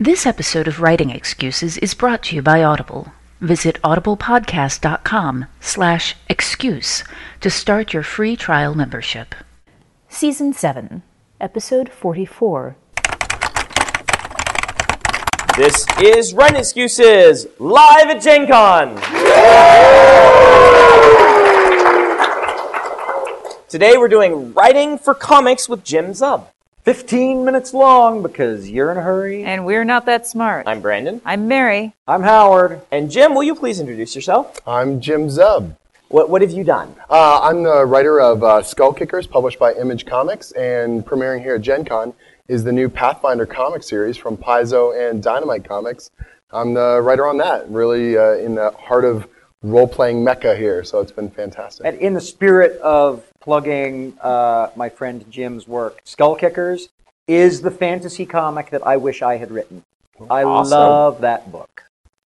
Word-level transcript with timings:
This 0.00 0.26
episode 0.26 0.68
of 0.68 0.80
Writing 0.80 1.10
Excuses 1.10 1.76
is 1.78 1.92
brought 1.92 2.22
to 2.24 2.36
you 2.36 2.40
by 2.40 2.62
Audible. 2.62 3.12
Visit 3.40 3.82
audiblepodcast.com 3.82 5.46
slash 5.60 6.14
excuse 6.28 7.02
to 7.40 7.50
start 7.50 7.92
your 7.92 8.04
free 8.04 8.36
trial 8.36 8.76
membership. 8.76 9.34
Season 10.08 10.52
7, 10.52 11.02
Episode 11.40 11.88
44. 11.88 12.76
This 15.56 15.84
is 16.00 16.32
Writing 16.32 16.58
Excuses 16.58 17.48
live 17.58 18.06
at 18.06 18.22
Gen 18.22 18.46
Con. 18.46 18.94
Today 23.68 23.96
we're 23.96 24.06
doing 24.06 24.54
Writing 24.54 24.96
for 24.96 25.12
Comics 25.12 25.68
with 25.68 25.82
Jim 25.82 26.12
Zub. 26.12 26.46
15 26.88 27.44
minutes 27.44 27.74
long 27.74 28.22
because 28.22 28.70
you're 28.70 28.90
in 28.90 28.96
a 28.96 29.02
hurry. 29.02 29.44
And 29.44 29.66
we're 29.66 29.84
not 29.84 30.06
that 30.06 30.26
smart. 30.26 30.66
I'm 30.66 30.80
Brandon. 30.80 31.20
I'm 31.22 31.46
Mary. 31.46 31.92
I'm 32.06 32.22
Howard. 32.22 32.80
And 32.90 33.10
Jim, 33.10 33.34
will 33.34 33.42
you 33.42 33.54
please 33.54 33.78
introduce 33.78 34.14
yourself? 34.14 34.58
I'm 34.66 34.98
Jim 34.98 35.26
Zub. 35.26 35.76
What, 36.08 36.30
what 36.30 36.40
have 36.40 36.50
you 36.50 36.64
done? 36.64 36.94
Uh, 37.10 37.40
I'm 37.42 37.62
the 37.62 37.84
writer 37.84 38.18
of 38.18 38.42
uh, 38.42 38.62
Skull 38.62 38.94
Kickers, 38.94 39.26
published 39.26 39.58
by 39.58 39.74
Image 39.74 40.06
Comics, 40.06 40.52
and 40.52 41.04
premiering 41.04 41.42
here 41.42 41.56
at 41.56 41.60
Gen 41.60 41.84
Con 41.84 42.14
is 42.48 42.64
the 42.64 42.72
new 42.72 42.88
Pathfinder 42.88 43.44
comic 43.44 43.82
series 43.82 44.16
from 44.16 44.38
Paizo 44.38 44.98
and 44.98 45.22
Dynamite 45.22 45.68
Comics. 45.68 46.10
I'm 46.52 46.72
the 46.72 47.02
writer 47.02 47.26
on 47.26 47.36
that, 47.36 47.68
really 47.68 48.16
uh, 48.16 48.36
in 48.36 48.54
the 48.54 48.70
heart 48.70 49.04
of 49.04 49.28
role-playing 49.62 50.24
mecca 50.24 50.56
here, 50.56 50.82
so 50.84 51.00
it's 51.00 51.12
been 51.12 51.28
fantastic. 51.28 51.84
And 51.84 51.98
in 51.98 52.14
the 52.14 52.20
spirit 52.22 52.80
of 52.80 53.27
plugging 53.40 54.16
uh, 54.20 54.70
my 54.76 54.88
friend 54.88 55.24
Jim's 55.30 55.66
work, 55.66 56.00
Skull 56.04 56.34
Kickers 56.36 56.88
is 57.26 57.60
the 57.60 57.70
fantasy 57.70 58.26
comic 58.26 58.70
that 58.70 58.86
I 58.86 58.96
wish 58.96 59.22
I 59.22 59.36
had 59.36 59.50
written. 59.50 59.84
I 60.30 60.42
Awesome. 60.42 60.78
love 60.78 61.20
that 61.20 61.52
book. 61.52 61.84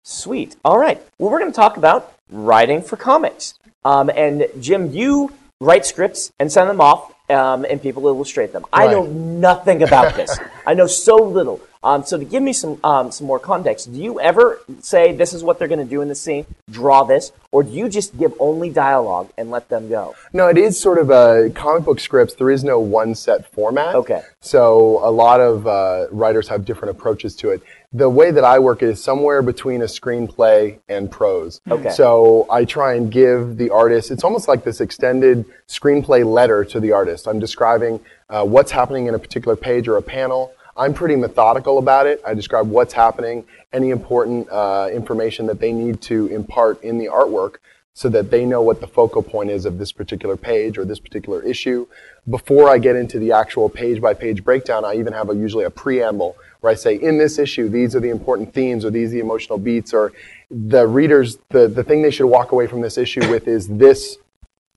Sweet. 0.04 0.56
All 0.64 0.78
right. 0.78 1.02
Well, 1.20 1.30
we're 1.32 1.40
going 1.40 1.52
to 1.52 1.56
talk 1.56 1.78
about 1.78 2.14
writing 2.30 2.82
for 2.82 2.96
comics. 2.98 3.54
Um, 3.86 4.10
and 4.10 4.48
Jim, 4.60 4.92
you 4.92 5.34
write 5.62 5.86
scripts 5.86 6.32
and 6.40 6.52
send 6.52 6.70
them 6.70 6.82
off, 6.82 7.14
um, 7.30 7.66
and 7.70 7.82
people 7.82 8.08
illustrate 8.08 8.54
them. 8.54 8.66
I 8.74 8.88
know 8.88 9.04
nothing 9.06 9.84
about 9.84 10.16
this. 10.16 10.38
I 10.66 10.74
know 10.74 10.88
so 10.88 11.16
little. 11.16 11.62
Um, 11.88 12.04
so 12.04 12.18
to 12.18 12.26
give 12.26 12.44
me 12.44 12.52
some 12.52 12.80
um, 12.84 13.12
some 13.12 13.28
more 13.28 13.40
context, 13.40 13.94
do 13.94 13.98
you 13.98 14.20
ever 14.20 14.60
say 14.82 15.14
this 15.14 15.32
is 15.34 15.42
what 15.42 15.58
they're 15.58 15.70
going 15.70 15.80
to 15.80 15.86
do 15.86 16.02
in 16.02 16.10
the 16.10 16.16
scene, 16.16 16.46
draw 16.70 17.06
this, 17.06 17.32
or 17.54 17.64
do 17.64 17.72
you 17.72 17.88
just 17.88 18.18
give 18.18 18.34
only 18.42 18.70
dialogue 18.70 19.32
and 19.38 19.50
let 19.50 19.70
them 19.70 19.88
go? 19.88 20.14
No, 20.34 20.50
it 20.50 20.58
is 20.58 20.78
sort 20.78 20.98
of 20.98 21.10
a 21.10 21.50
comic 21.56 21.86
book 21.86 22.02
scripts. 22.02 22.34
There 22.36 22.52
is 22.52 22.62
no 22.66 22.78
one 22.78 23.16
set 23.16 23.50
format. 23.54 23.96
Okay. 23.96 24.22
So 24.42 25.00
a 25.02 25.10
lot 25.10 25.40
of 25.40 25.66
uh, 25.66 26.08
writers 26.12 26.50
have 26.50 26.66
different 26.66 26.92
approaches 26.98 27.38
to 27.38 27.52
it. 27.52 27.64
The 27.94 28.10
way 28.10 28.32
that 28.32 28.44
I 28.44 28.60
work 28.60 28.84
is 28.84 29.02
somewhere 29.02 29.42
between 29.42 29.82
a 29.82 29.86
screenplay 29.86 30.80
and 30.90 31.10
prose. 31.10 31.62
Okay. 31.72 31.92
So 31.92 32.48
I 32.52 32.66
try 32.66 32.96
and 32.96 33.10
give 33.10 33.56
the 33.56 33.70
artist, 33.70 34.12
it's 34.12 34.26
almost 34.26 34.50
like 34.50 34.66
this 34.66 34.82
extended 34.82 35.46
screenplay 35.70 36.26
letter 36.26 36.66
to 36.66 36.82
the 36.82 36.92
artist. 36.92 37.30
I'm 37.30 37.40
describing 37.40 38.02
uh, 38.30 38.44
what's 38.44 38.72
happening 38.72 39.08
in 39.08 39.16
a 39.16 39.20
particular 39.20 39.56
page 39.56 39.88
or 39.88 39.96
a 39.96 40.02
panel. 40.02 40.52
I'm 40.78 40.94
pretty 40.94 41.16
methodical 41.16 41.80
about 41.80 42.06
it. 42.06 42.22
I 42.26 42.36
describe 42.36 42.70
what's 42.70 42.94
happening, 42.94 43.46
any 43.74 43.90
important 43.90 44.48
uh, 44.52 44.90
information 44.94 45.48
that 45.48 45.60
they 45.60 45.72
need 45.72 46.02
to 46.04 46.28
impart 46.28 46.84
in 46.84 47.00
the 47.00 47.08
artwork 47.08 47.56
so 47.94 48.10
that 48.10 48.30
they 48.30 48.46
know 48.46 48.62
what 48.62 48.80
the 48.80 48.86
focal 48.86 49.24
point 49.24 49.50
is 49.50 49.66
of 49.66 49.80
this 49.80 49.92
particular 49.92 50.38
page 50.38 50.78
or 50.78 50.86
this 50.86 51.00
particular 51.00 51.42
issue. 51.42 51.88
Before 52.30 52.70
I 52.70 52.78
get 52.78 52.96
into 52.96 53.18
the 53.18 53.32
actual 53.32 53.70
page 53.70 54.00
by 54.00 54.14
page 54.14 54.44
breakdown, 54.44 54.86
I 54.86 54.94
even 54.98 55.14
have 55.14 55.32
a, 55.32 55.36
usually 55.36 55.66
a 55.66 55.72
preamble 55.72 56.38
where 56.60 56.72
I 56.72 56.76
say, 56.76 56.94
in 56.96 57.18
this 57.18 57.40
issue, 57.40 57.70
these 57.70 57.96
are 57.96 58.00
the 58.00 58.12
important 58.12 58.54
themes 58.54 58.86
or 58.86 58.92
these 58.92 59.10
are 59.10 59.14
the 59.14 59.20
emotional 59.20 59.58
beats 59.58 59.96
or 59.96 60.14
the 60.52 60.86
readers, 60.86 61.40
the, 61.50 61.68
the 61.68 61.84
thing 61.84 62.04
they 62.04 62.12
should 62.12 62.28
walk 62.28 62.52
away 62.52 62.68
from 62.68 62.82
this 62.82 63.00
issue 63.00 63.28
with 63.32 63.48
is 63.48 63.68
this, 63.68 64.18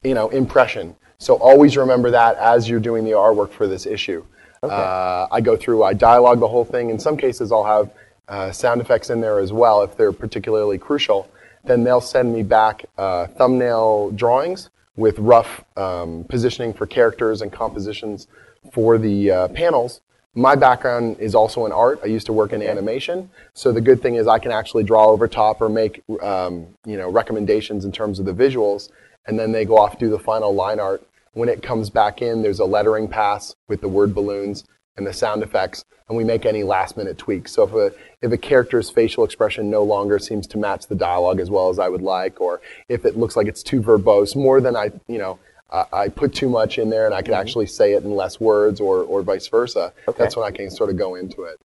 you 0.03 0.15
know, 0.15 0.31
impression. 0.31 0.97
So 1.19 1.35
always 1.35 1.77
remember 1.77 2.11
that 2.13 2.37
as 2.37 2.71
you're 2.71 2.81
doing 2.81 3.05
the 3.05 3.11
artwork 3.11 3.51
for 3.51 3.67
this 3.67 3.85
issue. 3.85 4.25
Uh, 4.63 5.27
I 5.33 5.41
go 5.41 5.57
through, 5.57 5.85
I 5.85 5.95
dialogue 5.95 6.39
the 6.39 6.49
whole 6.49 6.67
thing. 6.67 6.91
In 6.91 6.99
some 6.99 7.17
cases, 7.17 7.51
I'll 7.51 7.65
have 7.65 7.91
uh, 8.29 8.53
sound 8.53 8.83
effects 8.83 9.09
in 9.09 9.23
there 9.23 9.39
as 9.39 9.55
well 9.55 9.83
if 9.83 9.97
they're 9.97 10.13
particularly 10.13 10.77
crucial. 10.77 11.31
Then 11.65 11.83
they'll 11.83 12.03
send 12.03 12.33
me 12.35 12.43
back 12.43 12.85
uh, 12.99 13.27
thumbnail 13.29 14.11
drawings 14.11 14.69
with 14.97 15.19
rough 15.19 15.65
um, 15.79 16.25
positioning 16.25 16.75
for 16.75 16.87
characters 16.87 17.41
and 17.41 17.51
compositions 17.51 18.29
for 18.73 18.99
the 18.99 19.31
uh, 19.31 19.49
panels. 19.49 20.03
My 20.35 20.57
background 20.57 21.17
is 21.21 21.35
also 21.35 21.65
in 21.65 21.73
art. 21.73 22.01
I 22.03 22.07
used 22.07 22.27
to 22.27 22.33
work 22.35 22.53
in 22.53 22.63
animation, 22.63 23.31
so 23.55 23.73
the 23.73 23.81
good 23.81 24.01
thing 24.01 24.15
is 24.15 24.29
I 24.29 24.39
can 24.39 24.53
actually 24.53 24.85
draw 24.85 25.07
over 25.09 25.27
top 25.27 25.61
or 25.61 25.69
make 25.69 26.05
um, 26.23 26.67
you 26.85 26.97
know 26.97 27.11
recommendations 27.11 27.85
in 27.85 27.93
terms 27.93 28.21
of 28.21 28.27
the 28.27 28.35
visuals, 28.35 28.91
and 29.27 29.39
then 29.39 29.53
they 29.53 29.65
go 29.65 29.77
off 29.77 29.99
do 29.99 30.09
the 30.09 30.19
final 30.19 30.55
line 30.55 30.79
art. 30.79 31.03
When 31.33 31.49
it 31.49 31.63
comes 31.63 31.91
back 31.91 32.23
in, 32.23 32.43
there's 32.43 32.61
a 32.61 32.65
lettering 32.65 33.09
pass 33.09 33.55
with 33.69 33.81
the 33.81 33.89
word 33.89 34.15
balloons 34.15 34.65
and 34.97 35.07
the 35.07 35.13
sound 35.13 35.43
effects, 35.43 35.85
and 36.09 36.17
we 36.17 36.25
make 36.25 36.45
any 36.45 36.63
last 36.63 36.97
minute 36.97 37.19
tweaks. 37.19 37.53
So 37.53 37.65
if 37.65 37.73
a 37.73 37.99
if 38.21 38.33
a 38.33 38.37
character's 38.37 38.91
facial 38.91 39.25
expression 39.25 39.71
no 39.71 39.83
longer 39.83 40.19
seems 40.19 40.47
to 40.49 40.59
match 40.59 40.87
the 40.89 40.95
dialogue 40.95 41.41
as 41.41 41.51
well 41.51 41.69
as 41.69 41.79
I 41.79 41.89
would 41.89 42.03
like, 42.03 42.41
or 42.41 42.61
if 42.89 43.05
it 43.05 43.17
looks 43.17 43.37
like 43.37 43.47
it's 43.47 43.63
too 43.63 43.81
verbose, 43.81 44.35
more 44.35 44.61
than 44.61 44.77
I 44.77 44.91
you 45.07 45.19
know 45.19 45.39
I, 45.71 45.85
I 45.93 46.09
put 46.09 46.35
too 46.35 46.49
much 46.49 46.79
in 46.79 46.91
there 46.91 47.07
and 47.07 47.15
I 47.15 47.23
could 47.23 47.33
mm-hmm. 47.33 47.41
actually 47.41 47.67
say 47.67 47.95
it 47.95 48.03
in 48.03 48.11
less 48.11 48.41
words, 48.41 48.81
or 48.81 49.03
or 49.03 49.23
vice 49.23 49.49
versa. 49.49 49.93
Okay. 50.09 50.19
That's 50.23 50.37
when 50.37 50.47
I 50.47 50.51
can 50.51 50.71
sort 50.71 50.91
of 50.91 50.97
go 50.97 51.15
into 51.15 51.45
it. 51.45 51.59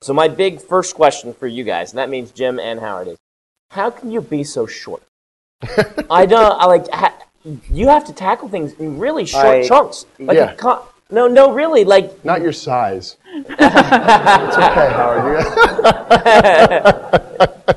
So 0.00 0.12
my 0.12 0.28
big 0.28 0.60
first 0.60 0.94
question 0.94 1.32
for 1.32 1.46
you 1.46 1.64
guys, 1.64 1.90
and 1.90 1.98
that 1.98 2.08
means 2.08 2.30
Jim 2.30 2.60
and 2.60 2.78
Howard, 2.80 3.08
is 3.08 3.18
how 3.70 3.90
can 3.90 4.10
you 4.10 4.20
be 4.20 4.44
so 4.44 4.66
short? 4.66 5.02
I 6.10 6.26
don't. 6.26 6.60
I 6.60 6.66
like. 6.66 6.88
Ha, 6.92 7.17
you 7.70 7.88
have 7.88 8.04
to 8.06 8.12
tackle 8.12 8.48
things 8.48 8.72
in 8.74 8.98
really 8.98 9.24
short 9.26 9.46
I- 9.46 9.66
chunks. 9.68 10.06
Like 10.18 10.36
Yeah. 10.36 10.52
a 10.52 10.56
co- 10.56 10.86
no, 11.10 11.26
no, 11.26 11.52
really. 11.52 11.84
Like 11.84 12.24
Not 12.24 12.42
your 12.42 12.52
size. 12.52 13.16
it's 13.34 13.50
okay, 13.50 14.90
Howard. 14.98 15.44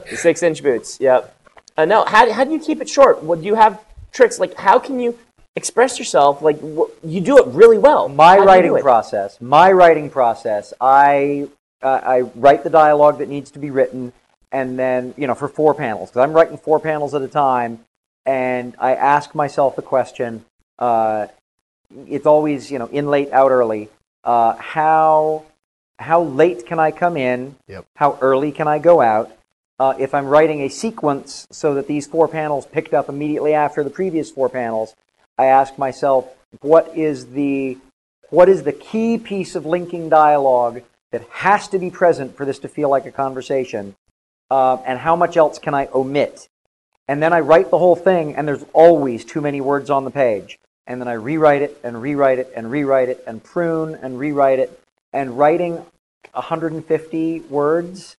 You- 0.09 0.15
six 0.17 0.43
inch 0.43 0.61
boots. 0.63 0.97
Yep. 0.99 1.35
Uh, 1.77 1.85
no. 1.85 2.03
How 2.05 2.31
how 2.31 2.43
do 2.43 2.51
you 2.51 2.59
keep 2.59 2.81
it 2.81 2.89
short? 2.89 3.23
What 3.23 3.39
do 3.41 3.45
you 3.47 3.55
have 3.55 3.81
tricks? 4.11 4.39
Like 4.39 4.55
how 4.55 4.79
can 4.79 4.99
you 4.99 5.17
express 5.55 5.97
yourself? 5.99 6.41
Like 6.41 6.59
wh- 6.61 6.89
you 7.03 7.21
do 7.21 7.37
it 7.37 7.47
really 7.47 7.77
well. 7.77 8.09
My 8.09 8.37
How 8.37 8.45
writing 8.45 8.77
process, 8.79 9.39
my 9.41 9.71
writing 9.71 10.09
process, 10.09 10.73
I, 10.81 11.47
uh, 11.81 11.99
I 12.03 12.21
write 12.35 12.63
the 12.63 12.69
dialogue 12.69 13.17
that 13.19 13.29
needs 13.29 13.51
to 13.51 13.59
be 13.59 13.69
written, 13.69 14.13
and 14.51 14.77
then, 14.79 15.13
you 15.17 15.27
know, 15.27 15.35
for 15.35 15.47
four 15.47 15.73
panels, 15.73 16.09
because 16.09 16.23
I'm 16.23 16.33
writing 16.33 16.57
four 16.57 16.79
panels 16.79 17.13
at 17.13 17.21
a 17.21 17.27
time, 17.27 17.79
and 18.25 18.75
I 18.79 18.95
ask 18.95 19.33
myself 19.35 19.75
the 19.75 19.81
question, 19.81 20.45
uh, 20.79 21.27
it's 22.07 22.25
always, 22.25 22.71
you 22.71 22.79
know, 22.79 22.87
in 22.87 23.07
late, 23.07 23.31
out 23.31 23.51
early, 23.51 23.89
uh, 24.23 24.55
how, 24.55 25.45
how 25.99 26.23
late 26.23 26.65
can 26.65 26.79
I 26.79 26.91
come 26.91 27.17
in? 27.17 27.55
Yep. 27.67 27.85
How 27.95 28.17
early 28.21 28.51
can 28.51 28.67
I 28.67 28.79
go 28.79 29.01
out? 29.01 29.31
Uh, 29.79 29.95
if 29.97 30.13
I'm 30.13 30.27
writing 30.27 30.61
a 30.61 30.69
sequence 30.69 31.47
so 31.51 31.73
that 31.73 31.87
these 31.87 32.05
four 32.05 32.27
panels 32.27 32.67
picked 32.67 32.93
up 32.93 33.09
immediately 33.09 33.53
after 33.53 33.83
the 33.83 33.89
previous 33.89 34.29
four 34.29 34.47
panels, 34.47 34.95
I 35.37 35.45
ask 35.45 35.77
myself, 35.77 36.27
what 36.59 36.95
is 36.95 37.31
the 37.31 37.77
what 38.29 38.47
is 38.47 38.63
the 38.63 38.71
key 38.71 39.17
piece 39.17 39.55
of 39.55 39.65
linking 39.65 40.07
dialogue 40.07 40.83
that 41.11 41.23
has 41.29 41.67
to 41.69 41.79
be 41.79 41.89
present 41.89 42.37
for 42.37 42.45
this 42.45 42.59
to 42.59 42.67
feel 42.67 42.89
like 42.89 43.05
a 43.05 43.11
conversation, 43.11 43.95
uh, 44.49 44.77
and 44.85 44.99
how 44.99 45.15
much 45.15 45.35
else 45.35 45.59
can 45.59 45.73
I 45.73 45.87
omit? 45.93 46.47
And 47.11 47.21
then 47.21 47.33
I 47.33 47.41
write 47.41 47.69
the 47.69 47.77
whole 47.77 47.97
thing, 47.97 48.37
and 48.37 48.47
there's 48.47 48.63
always 48.71 49.25
too 49.25 49.41
many 49.41 49.59
words 49.59 49.89
on 49.89 50.05
the 50.05 50.11
page. 50.11 50.57
And 50.87 51.01
then 51.01 51.09
I 51.09 51.15
rewrite 51.15 51.61
it 51.61 51.77
and 51.83 52.01
rewrite 52.01 52.39
it 52.39 52.53
and 52.55 52.71
rewrite 52.71 53.09
it 53.09 53.21
and 53.27 53.43
prune 53.43 53.95
and 53.95 54.17
rewrite 54.17 54.59
it. 54.59 54.81
And 55.11 55.37
writing 55.37 55.85
150 56.31 57.41
words 57.41 58.15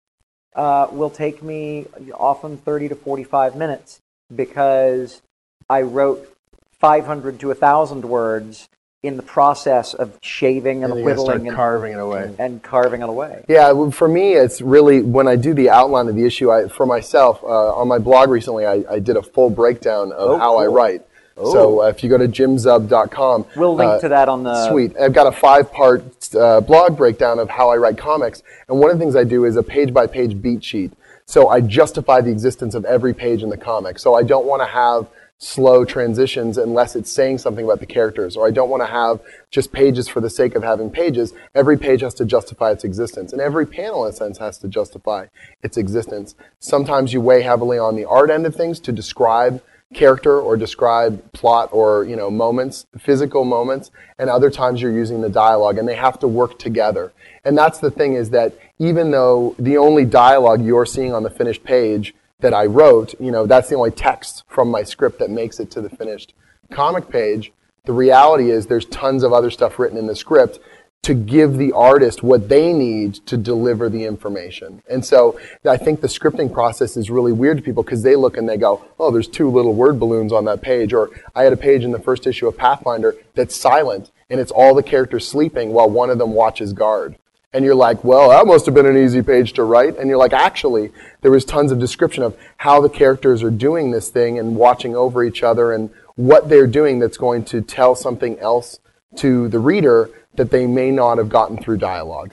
uh, 0.55 0.89
will 0.93 1.09
take 1.09 1.43
me 1.43 1.87
often 2.13 2.59
30 2.59 2.91
to 2.91 2.95
45 2.95 3.57
minutes 3.57 3.99
because 4.37 5.23
I 5.71 5.81
wrote 5.81 6.29
500 6.73 7.41
to 7.41 7.47
1,000 7.47 8.05
words 8.05 8.69
in 9.03 9.17
the 9.17 9.23
process 9.23 9.95
of 9.95 10.17
shaving 10.23 10.85
and, 10.85 10.93
And 10.93 11.01
you 11.01 11.07
gotta 11.09 11.19
start 11.21 11.29
whittling 11.39 11.49
and, 11.49 11.57
carving 11.57 11.93
it 11.93 11.99
away. 11.99 12.35
and 12.39 12.63
carving 12.63 13.03
it 13.03 13.09
away. 13.09 13.45
Yeah, 13.49 13.91
for 13.91 14.07
me, 14.07 14.35
it's 14.35 14.61
really 14.63 15.03
when 15.03 15.27
I 15.27 15.35
do 15.35 15.55
the 15.55 15.71
outline 15.71 16.07
of 16.09 16.15
the 16.15 16.25
issue. 16.25 16.53
I, 16.53 16.69
for 16.69 16.87
myself, 16.87 17.43
uh, 17.43 17.75
on 17.75 17.89
my 17.89 17.99
blog 17.99 18.31
recently, 18.31 18.65
I, 18.65 18.85
I 18.89 18.99
did 19.01 19.17
a 19.17 19.23
full 19.23 19.51
breakdown 19.51 20.13
of 20.13 20.31
Oh, 20.31 20.39
how 20.39 20.59
I 20.59 20.67
cool. 20.67 20.75
write. 20.75 21.03
So 21.35 21.83
uh, 21.83 21.87
if 21.87 22.05
you 22.05 22.11
go 22.11 22.19
to 22.19 22.29
jimzub.com, 22.29 23.47
We'll 23.57 23.75
link 23.75 23.91
uh, 23.91 24.01
to 24.01 24.09
that 24.11 24.29
on 24.29 24.45
the 24.45 24.69
Sweet. 24.69 24.97
I've 24.97 25.15
got 25.15 25.27
a 25.27 25.33
five 25.33 25.73
part 25.73 26.05
uh, 26.37 26.61
blog 26.61 26.97
breakdown 26.97 27.41
of 27.41 27.49
how 27.51 27.71
I 27.71 27.79
write 27.79 27.99
comics. 27.99 28.43
And 28.69 28.79
one 28.79 28.91
of 28.91 28.99
the 28.99 29.03
things 29.05 29.17
I 29.17 29.25
do 29.25 29.45
is 29.47 29.57
a 29.57 29.63
page 29.65 29.93
by 29.93 30.07
page 30.07 30.41
beat 30.41 30.63
sheet. 30.63 30.93
So 31.25 31.49
I 31.49 31.61
justify 31.61 32.21
the 32.21 32.31
existence 32.31 32.75
of 32.77 32.85
every 32.85 33.15
page 33.15 33.43
in 33.43 33.49
the 33.49 33.57
comic. 33.57 33.99
So 33.99 34.15
I 34.15 34.23
don't 34.23 34.47
want 34.47 34.61
to 34.63 34.67
have 34.67 35.09
slow 35.43 35.85
transitions 35.85 36.57
unless 36.57 36.95
it's 36.95 37.11
saying 37.11 37.37
something 37.37 37.65
about 37.65 37.81
the 37.81 37.87
characters, 37.87 38.37
or 38.37 38.47
I 38.47 38.53
don't 38.53 38.71
want 38.71 38.83
to 38.83 38.87
have 38.87 39.21
just 39.51 39.73
pages 39.73 40.07
for 40.07 40.21
the 40.21 40.31
sake 40.31 40.55
of 40.55 40.63
having 40.63 40.89
pages. 40.89 41.35
Every 41.55 41.77
page 41.77 42.01
has 42.03 42.15
to 42.15 42.25
justify 42.25 42.71
its 42.71 42.85
existence, 42.85 43.33
and 43.33 43.43
every 43.43 43.67
panel, 43.67 44.05
in 44.05 44.11
a 44.11 44.13
sense, 44.15 44.39
has 44.39 44.57
to 44.59 44.69
justify 44.69 45.27
its 45.63 45.77
existence. 45.77 46.37
Sometimes 46.61 47.13
you 47.13 47.21
weigh 47.21 47.43
heavily 47.43 47.77
on 47.77 47.97
the 47.97 48.05
art 48.05 48.31
end 48.31 48.47
of 48.47 48.55
things 48.55 48.79
to 48.81 48.93
describe 48.93 49.61
character 49.93 50.41
or 50.41 50.57
describe 50.57 51.33
plot 51.33 51.69
or 51.71 52.05
you 52.05 52.17
know 52.17 52.31
moments 52.31 52.87
physical 52.99 53.45
moments 53.45 53.91
and 54.19 54.31
other 54.31 54.51
times 54.51 54.81
you're 54.81 54.91
using 54.91 55.21
the 55.21 55.29
dialogue 55.29 55.77
and 55.77 55.87
they 55.87 55.95
have 55.95 56.19
to 56.19 56.27
work 56.27 56.59
together 56.59 57.13
and 57.45 57.59
that's 57.59 57.79
the 57.81 57.91
thing 57.91 58.15
is 58.15 58.31
that 58.31 58.55
even 58.79 59.11
though 59.11 59.55
the 59.59 59.77
only 59.77 60.07
dialogue 60.07 60.65
you're 60.65 60.87
seeing 60.87 61.13
on 61.13 61.23
the 61.23 61.29
finished 61.29 61.63
page 61.63 62.15
that 62.43 62.53
i 62.53 62.67
wrote 62.67 63.15
you 63.19 63.31
know 63.31 63.47
that's 63.47 63.69
the 63.69 63.75
only 63.75 63.91
text 63.91 64.45
from 64.49 64.71
my 64.71 64.83
script 64.83 65.19
that 65.19 65.31
makes 65.31 65.59
it 65.59 65.71
to 65.71 65.81
the 65.81 65.91
finished 65.91 66.35
comic 66.71 67.09
page 67.09 67.53
the 67.85 67.93
reality 67.93 68.51
is 68.51 68.67
there's 68.67 68.87
tons 68.87 69.23
of 69.23 69.33
other 69.33 69.51
stuff 69.51 69.79
written 69.79 69.99
in 69.99 70.07
the 70.07 70.15
script 70.15 70.61
to 71.03 71.15
give 71.15 71.59
the 71.59 71.73
artist 71.73 72.23
what 72.23 72.49
they 72.49 72.73
need 72.73 73.15
to 73.27 73.37
deliver 73.37 73.89
the 73.89 74.05
information. 74.05 74.81
And 74.89 75.05
so 75.05 75.39
I 75.69 75.77
think 75.77 76.01
the 76.01 76.07
scripting 76.07 76.53
process 76.53 76.97
is 76.97 77.11
really 77.11 77.33
weird 77.33 77.57
to 77.57 77.63
people 77.63 77.83
because 77.83 78.05
they 78.05 78.15
look 78.15 78.37
and 78.37 78.49
they 78.49 78.57
go, 78.57 78.85
oh, 79.01 79.11
there's 79.11 79.27
two 79.27 79.51
little 79.51 79.75
word 79.75 79.99
balloons 79.99 80.33
on 80.33 80.45
that 80.45 80.63
page. 80.63 80.93
Or 80.93 81.11
I 81.35 81.43
had 81.43 81.53
a 81.53 81.57
page 81.57 81.83
in 81.83 81.91
the 81.91 81.99
first 81.99 82.29
issue 82.29 82.47
of 82.47 82.57
Pathfinder 82.57 83.17
that's 83.35 83.57
silent 83.57 84.13
and 84.31 84.39
it's 84.39 84.53
all 84.53 84.75
the 84.75 84.83
characters 84.83 85.27
sleeping 85.27 85.73
while 85.73 85.91
one 85.91 86.09
of 86.09 86.19
them 86.19 86.35
watches 86.35 86.73
guard. 86.73 87.17
And 87.55 87.65
you're 87.65 87.75
like, 87.75 88.03
well, 88.03 88.31
that 88.31 88.47
must 88.47 88.65
have 88.67 88.75
been 88.75 88.87
an 88.87 88.97
easy 88.97 89.23
page 89.23 89.53
to 89.55 89.65
write. 89.65 89.99
And 89.99 90.09
you're 90.09 90.19
like, 90.19 90.33
actually, 90.33 90.91
there 91.21 91.31
was 91.31 91.45
tons 91.45 91.71
of 91.71 91.79
description 91.79 92.23
of 92.23 92.37
how 92.57 92.81
the 92.81 92.89
characters 92.89 93.43
are 93.43 93.51
doing 93.51 93.91
this 93.91 94.09
thing 94.09 94.39
and 94.39 94.57
watching 94.57 94.97
over 94.97 95.23
each 95.23 95.43
other 95.43 95.73
and 95.73 95.91
what 96.17 96.49
they're 96.49 96.67
doing 96.67 96.99
that's 96.99 97.19
going 97.19 97.45
to 97.47 97.61
tell 97.61 97.95
something 97.95 98.39
else 98.39 98.81
to 99.17 99.49
the 99.49 99.59
reader 99.59 100.11
that 100.35 100.51
they 100.51 100.67
may 100.67 100.91
not 100.91 101.19
have 101.19 101.29
gotten 101.29 101.59
through 101.59 101.77
dialogue. 101.77 102.33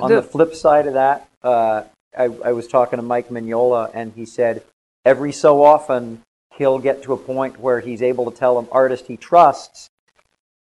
On 0.00 0.10
the 0.10 0.22
flip 0.22 0.54
side 0.54 0.86
of 0.86 0.94
that, 0.94 1.28
uh, 1.42 1.84
I, 2.16 2.24
I 2.24 2.52
was 2.52 2.66
talking 2.66 2.98
to 2.98 3.02
Mike 3.02 3.28
Mignola, 3.28 3.90
and 3.94 4.12
he 4.14 4.26
said 4.26 4.62
every 5.04 5.32
so 5.32 5.62
often 5.62 6.22
he'll 6.56 6.78
get 6.78 7.02
to 7.04 7.12
a 7.12 7.16
point 7.16 7.58
where 7.58 7.80
he's 7.80 8.02
able 8.02 8.30
to 8.30 8.36
tell 8.36 8.58
an 8.58 8.68
artist 8.70 9.06
he 9.06 9.16
trusts, 9.16 9.88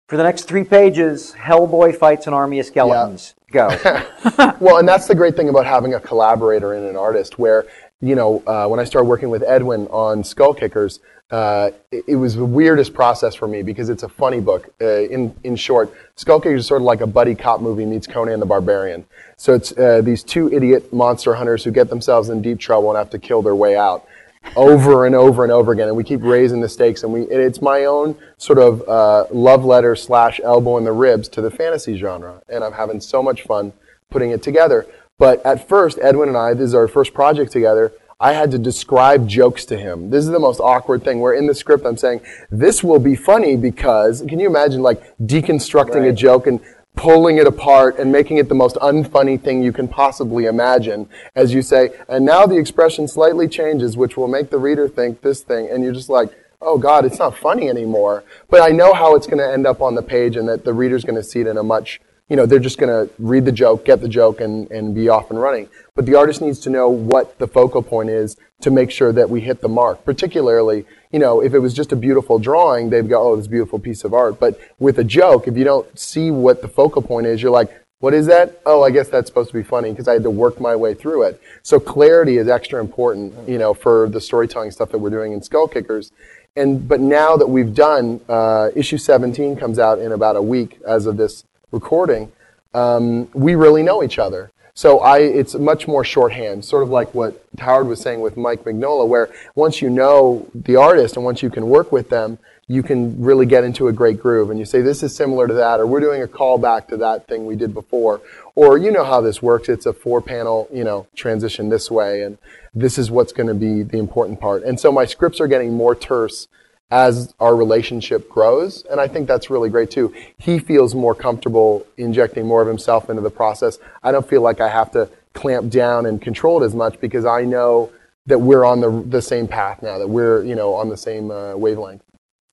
for 0.06 0.16
the 0.16 0.22
next 0.22 0.44
three 0.44 0.64
pages, 0.64 1.34
Hellboy 1.36 1.96
fights 1.96 2.26
an 2.26 2.34
army 2.34 2.60
of 2.60 2.66
skeletons. 2.66 3.34
Go. 3.50 3.68
well, 4.60 4.78
and 4.78 4.88
that's 4.88 5.06
the 5.06 5.14
great 5.14 5.36
thing 5.36 5.48
about 5.48 5.64
having 5.64 5.94
a 5.94 6.00
collaborator 6.00 6.74
and 6.74 6.86
an 6.86 6.96
artist. 6.96 7.38
Where 7.38 7.66
you 8.00 8.14
know, 8.14 8.42
uh, 8.46 8.66
when 8.66 8.80
I 8.80 8.84
started 8.84 9.08
working 9.08 9.30
with 9.30 9.42
Edwin 9.42 9.86
on 9.86 10.24
Skull 10.24 10.52
Kickers, 10.52 11.00
uh, 11.30 11.70
it, 11.90 12.04
it 12.08 12.16
was 12.16 12.34
the 12.34 12.44
weirdest 12.44 12.92
process 12.92 13.34
for 13.34 13.48
me 13.48 13.62
because 13.62 13.88
it's 13.88 14.02
a 14.02 14.08
funny 14.08 14.40
book. 14.40 14.74
Uh, 14.80 15.02
in 15.02 15.34
in 15.44 15.56
short, 15.56 15.94
Skull 16.16 16.40
Kickers 16.40 16.60
is 16.60 16.66
sort 16.66 16.82
of 16.82 16.86
like 16.86 17.00
a 17.00 17.06
buddy 17.06 17.34
cop 17.34 17.60
movie 17.60 17.86
meets 17.86 18.06
Conan 18.06 18.40
the 18.40 18.46
Barbarian. 18.46 19.06
So 19.36 19.54
it's 19.54 19.76
uh, 19.78 20.00
these 20.02 20.22
two 20.22 20.52
idiot 20.52 20.92
monster 20.92 21.34
hunters 21.34 21.64
who 21.64 21.70
get 21.70 21.88
themselves 21.88 22.28
in 22.28 22.42
deep 22.42 22.58
trouble 22.58 22.90
and 22.90 22.98
have 22.98 23.10
to 23.10 23.18
kill 23.18 23.40
their 23.40 23.54
way 23.54 23.76
out 23.76 24.06
over 24.56 25.06
and 25.06 25.14
over 25.14 25.42
and 25.42 25.52
over 25.52 25.72
again, 25.72 25.88
and 25.88 25.96
we 25.96 26.04
keep 26.04 26.22
raising 26.22 26.60
the 26.60 26.68
stakes. 26.68 27.02
And 27.02 27.12
we, 27.12 27.22
and 27.22 27.32
it's 27.32 27.60
my 27.60 27.84
own 27.84 28.16
sort 28.36 28.58
of 28.58 28.86
uh, 28.88 29.26
love 29.30 29.64
letter 29.64 29.96
slash 29.96 30.40
elbow 30.42 30.78
in 30.78 30.84
the 30.84 30.92
ribs 30.92 31.28
to 31.30 31.40
the 31.40 31.50
fantasy 31.50 31.96
genre, 31.96 32.42
and 32.48 32.62
I'm 32.62 32.72
having 32.72 33.00
so 33.00 33.22
much 33.22 33.42
fun 33.42 33.72
putting 34.10 34.30
it 34.30 34.42
together. 34.42 34.86
But 35.18 35.44
at 35.46 35.68
first, 35.68 35.98
Edwin 36.00 36.28
and 36.28 36.36
I, 36.36 36.54
this 36.54 36.68
is 36.68 36.74
our 36.74 36.88
first 36.88 37.14
project 37.14 37.52
together. 37.52 37.92
I 38.20 38.32
had 38.32 38.50
to 38.52 38.58
describe 38.58 39.28
jokes 39.28 39.64
to 39.66 39.76
him. 39.76 40.10
This 40.10 40.24
is 40.24 40.30
the 40.30 40.38
most 40.38 40.60
awkward 40.60 41.02
thing. 41.04 41.20
Where 41.20 41.34
in 41.34 41.46
the 41.46 41.54
script, 41.54 41.84
I'm 41.84 41.96
saying 41.96 42.20
this 42.50 42.82
will 42.82 42.98
be 42.98 43.16
funny 43.16 43.56
because 43.56 44.22
can 44.28 44.38
you 44.38 44.48
imagine 44.48 44.82
like 44.82 45.02
deconstructing 45.18 46.08
a 46.08 46.12
joke 46.12 46.46
and 46.46 46.60
pulling 46.96 47.38
it 47.38 47.46
apart 47.46 47.98
and 47.98 48.10
making 48.12 48.36
it 48.36 48.48
the 48.48 48.54
most 48.54 48.76
unfunny 48.76 49.40
thing 49.40 49.62
you 49.62 49.72
can 49.72 49.88
possibly 49.88 50.46
imagine 50.46 51.08
as 51.34 51.52
you 51.52 51.60
say, 51.60 51.90
and 52.08 52.24
now 52.24 52.46
the 52.46 52.56
expression 52.56 53.08
slightly 53.08 53.48
changes, 53.48 53.96
which 53.96 54.16
will 54.16 54.28
make 54.28 54.50
the 54.50 54.58
reader 54.58 54.88
think 54.88 55.20
this 55.20 55.42
thing, 55.42 55.68
and 55.70 55.82
you're 55.82 55.92
just 55.92 56.08
like, 56.08 56.30
oh 56.60 56.78
God, 56.78 57.04
it's 57.04 57.18
not 57.18 57.36
funny 57.36 57.68
anymore. 57.68 58.24
But 58.48 58.62
I 58.62 58.68
know 58.68 58.94
how 58.94 59.14
it's 59.14 59.26
going 59.26 59.38
to 59.38 59.52
end 59.52 59.66
up 59.66 59.82
on 59.82 59.94
the 59.94 60.02
page 60.02 60.36
and 60.36 60.48
that 60.48 60.64
the 60.64 60.72
reader's 60.72 61.04
going 61.04 61.16
to 61.16 61.22
see 61.22 61.40
it 61.40 61.46
in 61.46 61.56
a 61.56 61.62
much, 61.62 62.00
you 62.28 62.36
know, 62.36 62.46
they're 62.46 62.58
just 62.58 62.78
going 62.78 62.88
to 62.88 63.12
read 63.18 63.44
the 63.44 63.52
joke, 63.52 63.84
get 63.84 64.00
the 64.00 64.08
joke, 64.08 64.40
and, 64.40 64.70
and 64.70 64.94
be 64.94 65.08
off 65.08 65.30
and 65.30 65.40
running. 65.40 65.68
But 65.94 66.06
the 66.06 66.14
artist 66.14 66.40
needs 66.40 66.58
to 66.60 66.70
know 66.70 66.88
what 66.88 67.38
the 67.38 67.46
focal 67.46 67.82
point 67.82 68.08
is 68.08 68.36
to 68.62 68.70
make 68.70 68.90
sure 68.90 69.12
that 69.12 69.28
we 69.28 69.42
hit 69.42 69.60
the 69.60 69.68
mark. 69.68 70.04
Particularly, 70.04 70.86
you 71.12 71.18
know, 71.18 71.42
if 71.42 71.52
it 71.52 71.58
was 71.58 71.74
just 71.74 71.92
a 71.92 71.96
beautiful 71.96 72.38
drawing, 72.38 72.88
they'd 72.88 73.08
go, 73.08 73.30
oh, 73.32 73.36
this 73.36 73.46
beautiful 73.46 73.78
piece 73.78 74.04
of 74.04 74.14
art. 74.14 74.40
But 74.40 74.58
with 74.78 74.98
a 74.98 75.04
joke, 75.04 75.46
if 75.46 75.56
you 75.56 75.64
don't 75.64 75.98
see 75.98 76.30
what 76.30 76.62
the 76.62 76.68
focal 76.68 77.02
point 77.02 77.26
is, 77.26 77.42
you're 77.42 77.50
like, 77.50 77.70
what 78.00 78.14
is 78.14 78.26
that? 78.26 78.60
Oh, 78.66 78.82
I 78.82 78.90
guess 78.90 79.08
that's 79.08 79.28
supposed 79.28 79.50
to 79.50 79.54
be 79.54 79.62
funny 79.62 79.90
because 79.90 80.08
I 80.08 80.14
had 80.14 80.22
to 80.24 80.30
work 80.30 80.60
my 80.60 80.76
way 80.76 80.94
through 80.94 81.24
it. 81.24 81.40
So 81.62 81.78
clarity 81.78 82.38
is 82.38 82.48
extra 82.48 82.80
important, 82.80 83.48
you 83.48 83.58
know, 83.58 83.74
for 83.74 84.08
the 84.08 84.20
storytelling 84.20 84.70
stuff 84.72 84.90
that 84.90 84.98
we're 84.98 85.10
doing 85.10 85.32
in 85.32 85.42
Skull 85.42 85.68
Kickers. 85.68 86.10
And 86.56 86.86
but 86.86 87.00
now 87.00 87.36
that 87.36 87.48
we've 87.48 87.74
done 87.74 88.20
uh, 88.28 88.70
issue 88.76 88.98
17 88.98 89.56
comes 89.56 89.78
out 89.78 89.98
in 89.98 90.12
about 90.12 90.36
a 90.36 90.42
week 90.42 90.78
as 90.86 91.06
of 91.06 91.16
this 91.16 91.44
recording, 91.74 92.32
um, 92.72 93.28
we 93.34 93.54
really 93.56 93.82
know 93.82 94.02
each 94.02 94.18
other. 94.18 94.50
So 94.76 95.00
I, 95.00 95.18
it's 95.18 95.54
much 95.54 95.86
more 95.86 96.04
shorthand, 96.04 96.64
sort 96.64 96.82
of 96.82 96.88
like 96.88 97.14
what 97.14 97.44
Howard 97.58 97.86
was 97.86 98.00
saying 98.00 98.20
with 98.20 98.36
Mike 98.36 98.64
Mignola, 98.64 99.06
where 99.06 99.28
once 99.54 99.82
you 99.82 99.90
know 99.90 100.48
the 100.54 100.76
artist 100.76 101.16
and 101.16 101.24
once 101.24 101.42
you 101.42 101.50
can 101.50 101.68
work 101.68 101.92
with 101.92 102.08
them, 102.10 102.38
you 102.66 102.82
can 102.82 103.20
really 103.22 103.46
get 103.46 103.62
into 103.62 103.88
a 103.88 103.92
great 103.92 104.18
groove. 104.20 104.50
And 104.50 104.58
you 104.58 104.64
say, 104.64 104.80
this 104.80 105.02
is 105.02 105.14
similar 105.14 105.46
to 105.46 105.54
that, 105.54 105.78
or 105.78 105.86
we're 105.86 106.00
doing 106.00 106.22
a 106.22 106.26
callback 106.26 106.88
to 106.88 106.96
that 106.96 107.28
thing 107.28 107.46
we 107.46 107.56
did 107.56 107.74
before. 107.74 108.20
Or 108.56 108.78
you 108.78 108.90
know 108.90 109.04
how 109.04 109.20
this 109.20 109.42
works. 109.42 109.68
It's 109.68 109.86
a 109.86 109.92
four 109.92 110.20
panel, 110.20 110.68
you 110.72 110.82
know, 110.82 111.06
transition 111.14 111.68
this 111.68 111.90
way. 111.90 112.22
And 112.22 112.38
this 112.74 112.98
is 112.98 113.10
what's 113.10 113.32
going 113.32 113.48
to 113.48 113.54
be 113.54 113.82
the 113.82 113.98
important 113.98 114.40
part. 114.40 114.62
And 114.62 114.80
so 114.80 114.90
my 114.90 115.04
scripts 115.04 115.40
are 115.40 115.46
getting 115.46 115.74
more 115.74 115.94
terse 115.94 116.48
as 116.90 117.34
our 117.40 117.56
relationship 117.56 118.28
grows. 118.28 118.84
And 118.90 119.00
I 119.00 119.08
think 119.08 119.26
that's 119.26 119.50
really 119.50 119.70
great 119.70 119.90
too. 119.90 120.14
He 120.38 120.58
feels 120.58 120.94
more 120.94 121.14
comfortable 121.14 121.86
injecting 121.96 122.46
more 122.46 122.62
of 122.62 122.68
himself 122.68 123.10
into 123.10 123.22
the 123.22 123.30
process. 123.30 123.78
I 124.02 124.12
don't 124.12 124.28
feel 124.28 124.42
like 124.42 124.60
I 124.60 124.68
have 124.68 124.92
to 124.92 125.08
clamp 125.32 125.70
down 125.70 126.06
and 126.06 126.22
control 126.22 126.62
it 126.62 126.66
as 126.66 126.74
much 126.74 127.00
because 127.00 127.24
I 127.24 127.42
know 127.42 127.90
that 128.26 128.38
we're 128.38 128.64
on 128.64 128.80
the, 128.80 129.02
the 129.06 129.20
same 129.20 129.48
path 129.48 129.82
now, 129.82 129.98
that 129.98 130.08
we're, 130.08 130.44
you 130.44 130.54
know, 130.54 130.74
on 130.74 130.88
the 130.88 130.96
same 130.96 131.30
uh, 131.30 131.56
wavelength. 131.56 132.02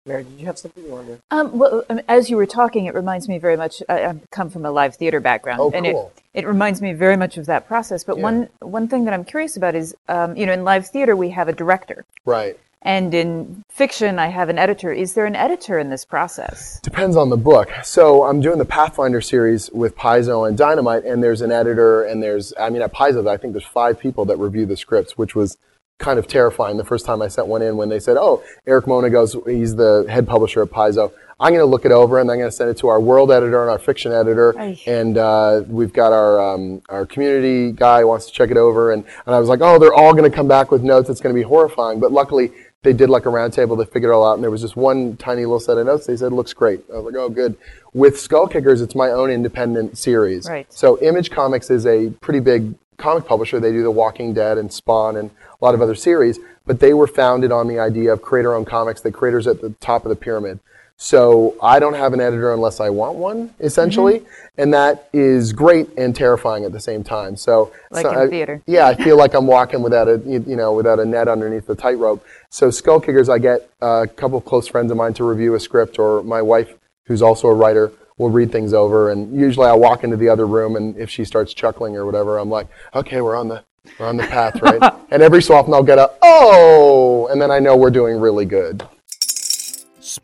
Mary, 0.07 0.23
did 0.23 0.39
you 0.39 0.47
have 0.47 0.57
something 0.57 0.83
you 0.83 0.89
wanted 0.91 1.17
to? 1.17 1.21
Um, 1.29 1.59
well, 1.59 1.83
um, 1.87 2.01
as 2.07 2.27
you 2.27 2.35
were 2.35 2.47
talking, 2.47 2.85
it 2.85 2.95
reminds 2.95 3.29
me 3.29 3.37
very 3.37 3.55
much. 3.55 3.83
I, 3.87 4.05
I 4.05 4.15
come 4.31 4.49
from 4.49 4.65
a 4.65 4.71
live 4.71 4.95
theater 4.95 5.19
background, 5.19 5.61
Oh, 5.61 5.69
and 5.71 5.85
it, 5.85 5.95
it 6.33 6.47
reminds 6.47 6.81
me 6.81 6.93
very 6.93 7.15
much 7.15 7.37
of 7.37 7.45
that 7.45 7.67
process. 7.67 8.03
But 8.03 8.17
Yeah. 8.17 8.23
one 8.23 8.49
one 8.61 8.87
thing 8.87 9.05
that 9.05 9.13
I'm 9.13 9.23
curious 9.23 9.55
about 9.57 9.75
is, 9.75 9.95
um, 10.07 10.35
you 10.35 10.47
know, 10.47 10.53
in 10.53 10.63
live 10.63 10.87
theater 10.87 11.15
we 11.15 11.29
have 11.29 11.47
a 11.47 11.53
director, 11.53 12.03
Right. 12.25 12.57
And 12.83 13.13
in 13.13 13.63
fiction 13.69 14.17
I 14.17 14.27
have 14.27 14.49
an 14.49 14.57
editor. 14.57 14.91
Is 14.91 15.13
there 15.13 15.25
an 15.25 15.35
editor 15.35 15.77
in 15.77 15.89
this 15.89 16.03
process? 16.03 16.79
Depends 16.81 17.15
on 17.15 17.29
the 17.29 17.37
book. 17.37 17.69
So 17.83 18.23
I'm 18.23 18.41
doing 18.41 18.57
the 18.57 18.65
Pathfinder 18.65 19.21
series 19.21 19.69
with 19.71 19.95
Paizo 19.95 20.47
and 20.47 20.57
Dynamite, 20.57 21.05
and 21.05 21.23
there's 21.23 21.41
an 21.41 21.51
editor, 21.51 22.03
and 22.03 22.23
there's, 22.23 22.53
I 22.59 22.69
mean, 22.69 22.81
at 22.81 22.93
Paizo, 22.93 23.27
I 23.27 23.37
think 23.37 23.53
there's 23.53 23.65
five 23.65 23.99
people 23.99 24.25
that 24.25 24.37
review 24.37 24.65
the 24.65 24.77
scripts, 24.77 25.17
which 25.17 25.35
was 25.35 25.57
kind 25.99 26.17
of 26.17 26.27
terrifying 26.27 26.77
the 26.77 26.83
first 26.83 27.05
time 27.05 27.21
I 27.21 27.27
sent 27.27 27.47
one 27.47 27.61
in 27.61 27.77
when 27.77 27.89
they 27.89 27.99
said, 27.99 28.17
oh, 28.17 28.43
Erik 28.65 28.87
Mona 28.87 29.09
goes, 29.09 29.37
he's 29.45 29.75
the 29.75 30.05
head 30.09 30.27
publisher 30.27 30.63
at 30.63 30.69
Paizo. 30.69 31.13
I'm 31.39 31.53
going 31.53 31.61
to 31.61 31.65
look 31.65 31.85
it 31.85 31.91
over 31.91 32.19
and 32.19 32.29
I'm 32.29 32.37
going 32.37 32.49
to 32.49 32.55
send 32.55 32.69
it 32.69 32.77
to 32.77 32.87
our 32.87 32.99
world 32.99 33.31
editor 33.31 33.61
and 33.61 33.71
our 33.71 33.79
fiction 33.79 34.11
editor. 34.11 34.57
Aye. 34.59 34.79
And 34.85 35.17
uh, 35.17 35.63
we've 35.67 35.91
got 35.91 36.13
our 36.13 36.53
um, 36.53 36.83
our 36.87 37.05
community 37.07 37.71
guy 37.71 38.03
wants 38.03 38.27
to 38.27 38.31
check 38.31 38.51
it 38.51 38.57
over. 38.57 38.91
And, 38.91 39.03
and 39.25 39.33
I 39.33 39.39
was 39.39 39.49
like, 39.49 39.59
oh, 39.61 39.79
they're 39.79 39.93
all 39.93 40.13
going 40.13 40.29
to 40.29 40.35
come 40.35 40.47
back 40.47 40.69
with 40.69 40.83
notes. 40.83 41.09
It's 41.09 41.19
going 41.19 41.33
to 41.33 41.39
be 41.39 41.43
horrifying. 41.43 41.99
But 41.99 42.11
luckily, 42.11 42.51
they 42.83 42.93
did 42.93 43.09
like 43.09 43.25
a 43.25 43.29
roundtable. 43.29 43.77
They 43.77 43.85
figured 43.85 44.11
it 44.11 44.13
all 44.13 44.27
out. 44.27 44.33
And 44.33 44.43
there 44.43 44.51
was 44.51 44.61
just 44.61 44.75
one 44.75 45.15
tiny 45.17 45.41
little 45.41 45.59
set 45.59 45.77
of 45.77 45.85
notes. 45.85 46.07
They 46.07 46.17
said, 46.17 46.33
looks 46.33 46.53
great. 46.53 46.83
I 46.91 46.97
was 46.97 47.05
like, 47.05 47.15
oh, 47.15 47.29
good. 47.29 47.55
With 47.93 48.19
Skull 48.19 48.47
Kickers, 48.47 48.81
it's 48.81 48.95
my 48.95 49.11
own 49.11 49.29
independent 49.29 49.97
series. 49.97 50.49
Right. 50.49 50.71
So 50.73 50.99
Image 51.01 51.29
Comics 51.29 51.69
is 51.69 51.85
a 51.85 52.09
pretty 52.21 52.39
big 52.39 52.73
comic 52.97 53.25
publisher. 53.25 53.59
They 53.59 53.71
do 53.71 53.83
The 53.83 53.91
Walking 53.91 54.33
Dead 54.33 54.57
and 54.57 54.73
Spawn 54.73 55.15
and 55.15 55.29
a 55.29 55.65
lot 55.65 55.75
of 55.75 55.81
other 55.81 55.95
series, 55.95 56.39
but 56.65 56.79
they 56.79 56.93
were 56.93 57.07
founded 57.07 57.51
on 57.51 57.67
the 57.67 57.77
idea 57.77 58.13
of 58.13 58.21
creator 58.21 58.55
owned 58.55 58.67
comics, 58.67 59.01
the 59.01 59.11
creators 59.11 59.45
at 59.45 59.61
the 59.61 59.71
top 59.79 60.05
of 60.05 60.09
the 60.09 60.15
pyramid. 60.15 60.59
So 61.03 61.55
I 61.63 61.79
don't 61.79 61.95
have 61.95 62.13
an 62.13 62.21
editor 62.21 62.53
unless 62.53 62.79
I 62.79 62.91
want 62.91 63.15
one, 63.17 63.55
essentially, 63.59 64.19
Mm-hmm. 64.19 64.61
and 64.61 64.73
that 64.75 65.09
is 65.13 65.51
great 65.51 65.89
and 65.97 66.15
terrifying 66.15 66.63
at 66.63 66.71
the 66.73 66.79
same 66.79 67.03
time. 67.03 67.35
So, 67.35 67.71
Like 67.89 68.03
so 68.05 68.11
in 68.11 68.17
I- 68.19 68.27
theater. 68.27 68.61
yeah, 68.67 68.85
I 68.85 68.93
feel 68.93 69.17
like 69.17 69.33
I'm 69.33 69.47
walking 69.47 69.81
without 69.81 70.07
a 70.07 70.21
you 70.27 70.55
know 70.55 70.73
without 70.73 70.99
a 70.99 71.05
net 71.05 71.27
underneath 71.27 71.65
the 71.65 71.73
tightrope. 71.73 72.23
So 72.51 72.69
Skull 72.69 72.99
Kickers, 72.99 73.29
I 73.29 73.39
get 73.39 73.67
a 73.81 74.07
couple 74.15 74.37
of 74.37 74.45
close 74.45 74.67
friends 74.67 74.91
of 74.91 74.97
mine 74.97 75.15
to 75.15 75.23
review 75.23 75.55
a 75.55 75.59
script, 75.59 75.97
or 75.97 76.21
my 76.21 76.41
wife, 76.43 76.69
who's 77.07 77.23
also 77.23 77.47
a 77.47 77.53
writer, 77.55 77.91
will 78.19 78.29
read 78.29 78.51
things 78.51 78.71
over, 78.71 79.09
and 79.09 79.35
usually 79.35 79.65
I 79.67 79.73
walk 79.73 80.03
into 80.03 80.17
the 80.17 80.29
other 80.29 80.45
room, 80.45 80.75
and 80.75 80.95
if 80.97 81.09
she 81.09 81.25
starts 81.25 81.51
chuckling 81.55 81.95
or 81.97 82.05
whatever, 82.05 82.37
I'm 82.37 82.51
like, 82.51 82.67
okay, 82.93 83.21
we're 83.21 83.35
on 83.35 83.47
the 83.47 83.63
we're 83.97 84.05
on 84.05 84.17
the 84.17 84.27
path, 84.27 84.61
right? 84.61 84.93
and 85.09 85.23
every 85.23 85.41
so 85.41 85.55
often 85.55 85.73
I'll 85.73 85.81
get 85.81 85.97
a 85.97 86.11
oh, 86.21 87.27
and 87.31 87.41
then 87.41 87.49
I 87.49 87.57
know 87.57 87.75
we're 87.75 87.89
doing 87.89 88.19
really 88.19 88.45
good. 88.45 88.87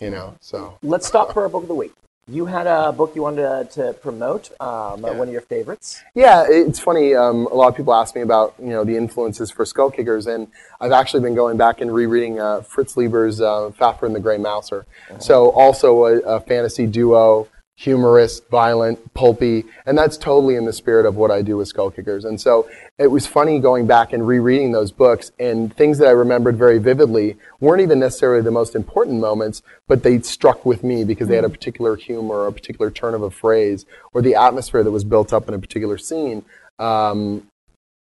You 0.00 0.10
know, 0.10 0.36
so 0.40 0.78
Let's 0.82 1.06
stop 1.06 1.32
for 1.32 1.42
our 1.42 1.48
book 1.48 1.62
of 1.62 1.68
the 1.68 1.74
week. 1.74 1.92
You 2.28 2.46
had 2.46 2.68
a 2.68 2.92
book 2.92 3.16
you 3.16 3.22
wanted 3.22 3.70
to, 3.72 3.82
to 3.82 3.92
promote, 3.94 4.50
um, 4.60 5.02
one 5.02 5.22
of 5.26 5.30
your 5.30 5.40
favorites. 5.40 6.00
Yeah, 6.14 6.46
it's 6.48 6.78
funny. 6.78 7.12
Um, 7.12 7.46
a 7.48 7.54
lot 7.54 7.68
of 7.68 7.76
people 7.76 7.92
ask 7.92 8.14
me 8.14 8.20
about 8.20 8.54
you 8.60 8.68
know 8.68 8.84
the 8.84 8.96
influences 8.96 9.50
for 9.50 9.64
Skull 9.66 9.90
Kickers, 9.90 10.28
and 10.28 10.46
I've 10.80 10.92
actually 10.92 11.22
been 11.22 11.34
going 11.34 11.56
back 11.56 11.80
and 11.80 11.92
rereading 11.92 12.38
uh, 12.38 12.60
Fritz 12.60 12.94
Leiber's 12.94 13.40
uh, 13.40 13.72
and 14.02 14.14
the 14.14 14.20
Grey 14.20 14.38
Mouser. 14.38 14.86
So 15.18 15.50
also 15.50 16.04
a, 16.04 16.18
a 16.20 16.40
fantasy 16.40 16.86
duo, 16.86 17.48
humorous, 17.80 18.40
violent, 18.50 19.14
pulpy, 19.14 19.64
and 19.86 19.96
that's 19.96 20.18
totally 20.18 20.54
in 20.54 20.66
the 20.66 20.72
spirit 20.72 21.06
of 21.06 21.16
what 21.16 21.30
I 21.30 21.40
do 21.40 21.56
with 21.56 21.68
Skull 21.68 21.90
Kickers. 21.90 22.26
And 22.26 22.38
so 22.38 22.68
it 22.98 23.06
was 23.06 23.26
funny 23.26 23.58
going 23.58 23.86
back 23.86 24.12
and 24.12 24.28
rereading 24.28 24.72
those 24.72 24.92
books, 24.92 25.32
and 25.40 25.74
things 25.74 25.96
that 25.96 26.06
I 26.06 26.10
remembered 26.10 26.58
very 26.58 26.76
vividly 26.78 27.38
weren't 27.58 27.80
even 27.80 27.98
necessarily 27.98 28.42
the 28.42 28.50
most 28.50 28.74
important 28.74 29.18
moments, 29.18 29.62
but 29.88 30.02
they 30.02 30.20
struck 30.20 30.66
with 30.66 30.84
me 30.84 31.04
because 31.04 31.28
they 31.28 31.36
had 31.36 31.44
a 31.46 31.48
particular 31.48 31.96
humor, 31.96 32.40
or 32.40 32.48
a 32.48 32.52
particular 32.52 32.90
turn 32.90 33.14
of 33.14 33.22
a 33.22 33.30
phrase, 33.30 33.86
or 34.12 34.20
the 34.20 34.34
atmosphere 34.34 34.82
that 34.82 34.90
was 34.90 35.04
built 35.04 35.32
up 35.32 35.48
in 35.48 35.54
a 35.54 35.58
particular 35.58 35.96
scene. 35.96 36.44
Um, 36.78 37.49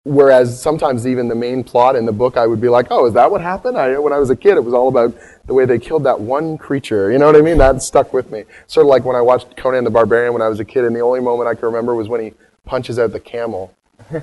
whereas 0.04 0.62
sometimes 0.62 1.06
even 1.06 1.28
the 1.28 1.36
main 1.36 1.64
plot 1.64 1.96
in 1.96 2.06
the 2.06 2.12
book, 2.12 2.38
I 2.38 2.48
would 2.48 2.62
be 2.62 2.70
like, 2.70 2.88
"Oh, 2.90 3.06
is 3.06 3.14
that 3.14 3.30
what 3.30 3.42
happened?" 3.42 3.78
I, 3.78 3.98
when 4.00 4.14
I 4.14 4.20
was 4.20 4.30
a 4.30 4.36
kid, 4.36 4.58
it 4.58 4.64
was 4.64 4.74
all 4.74 4.88
about 4.88 5.14
the 5.46 5.54
way 5.54 5.66
they 5.66 5.80
killed 5.80 6.04
that 6.06 6.20
one 6.20 6.58
creature. 6.58 7.12
You 7.12 7.18
know 7.18 7.26
what 7.26 7.36
I 7.36 7.42
mean? 7.42 7.58
That 7.58 7.82
stuck 7.82 8.14
with 8.14 8.32
me. 8.32 8.44
Sort 8.68 8.86
of 8.86 8.90
like 8.90 9.06
when 9.06 9.16
I 9.16 9.22
watched 9.22 9.56
Conan 9.58 9.84
the 9.84 9.90
Barbarian 9.90 10.34
when 10.34 10.42
I 10.42 10.50
was 10.50 10.60
a 10.60 10.66
kid, 10.66 10.86
and 10.86 10.96
the 10.96 11.02
only 11.02 11.20
moment 11.20 11.48
I 11.50 11.56
can 11.56 11.66
remember 11.66 11.96
was 11.96 12.08
when 12.08 12.22
he 12.22 12.34
punches 12.66 13.00
out 13.00 13.12
the 13.12 13.20
camel. 13.20 13.74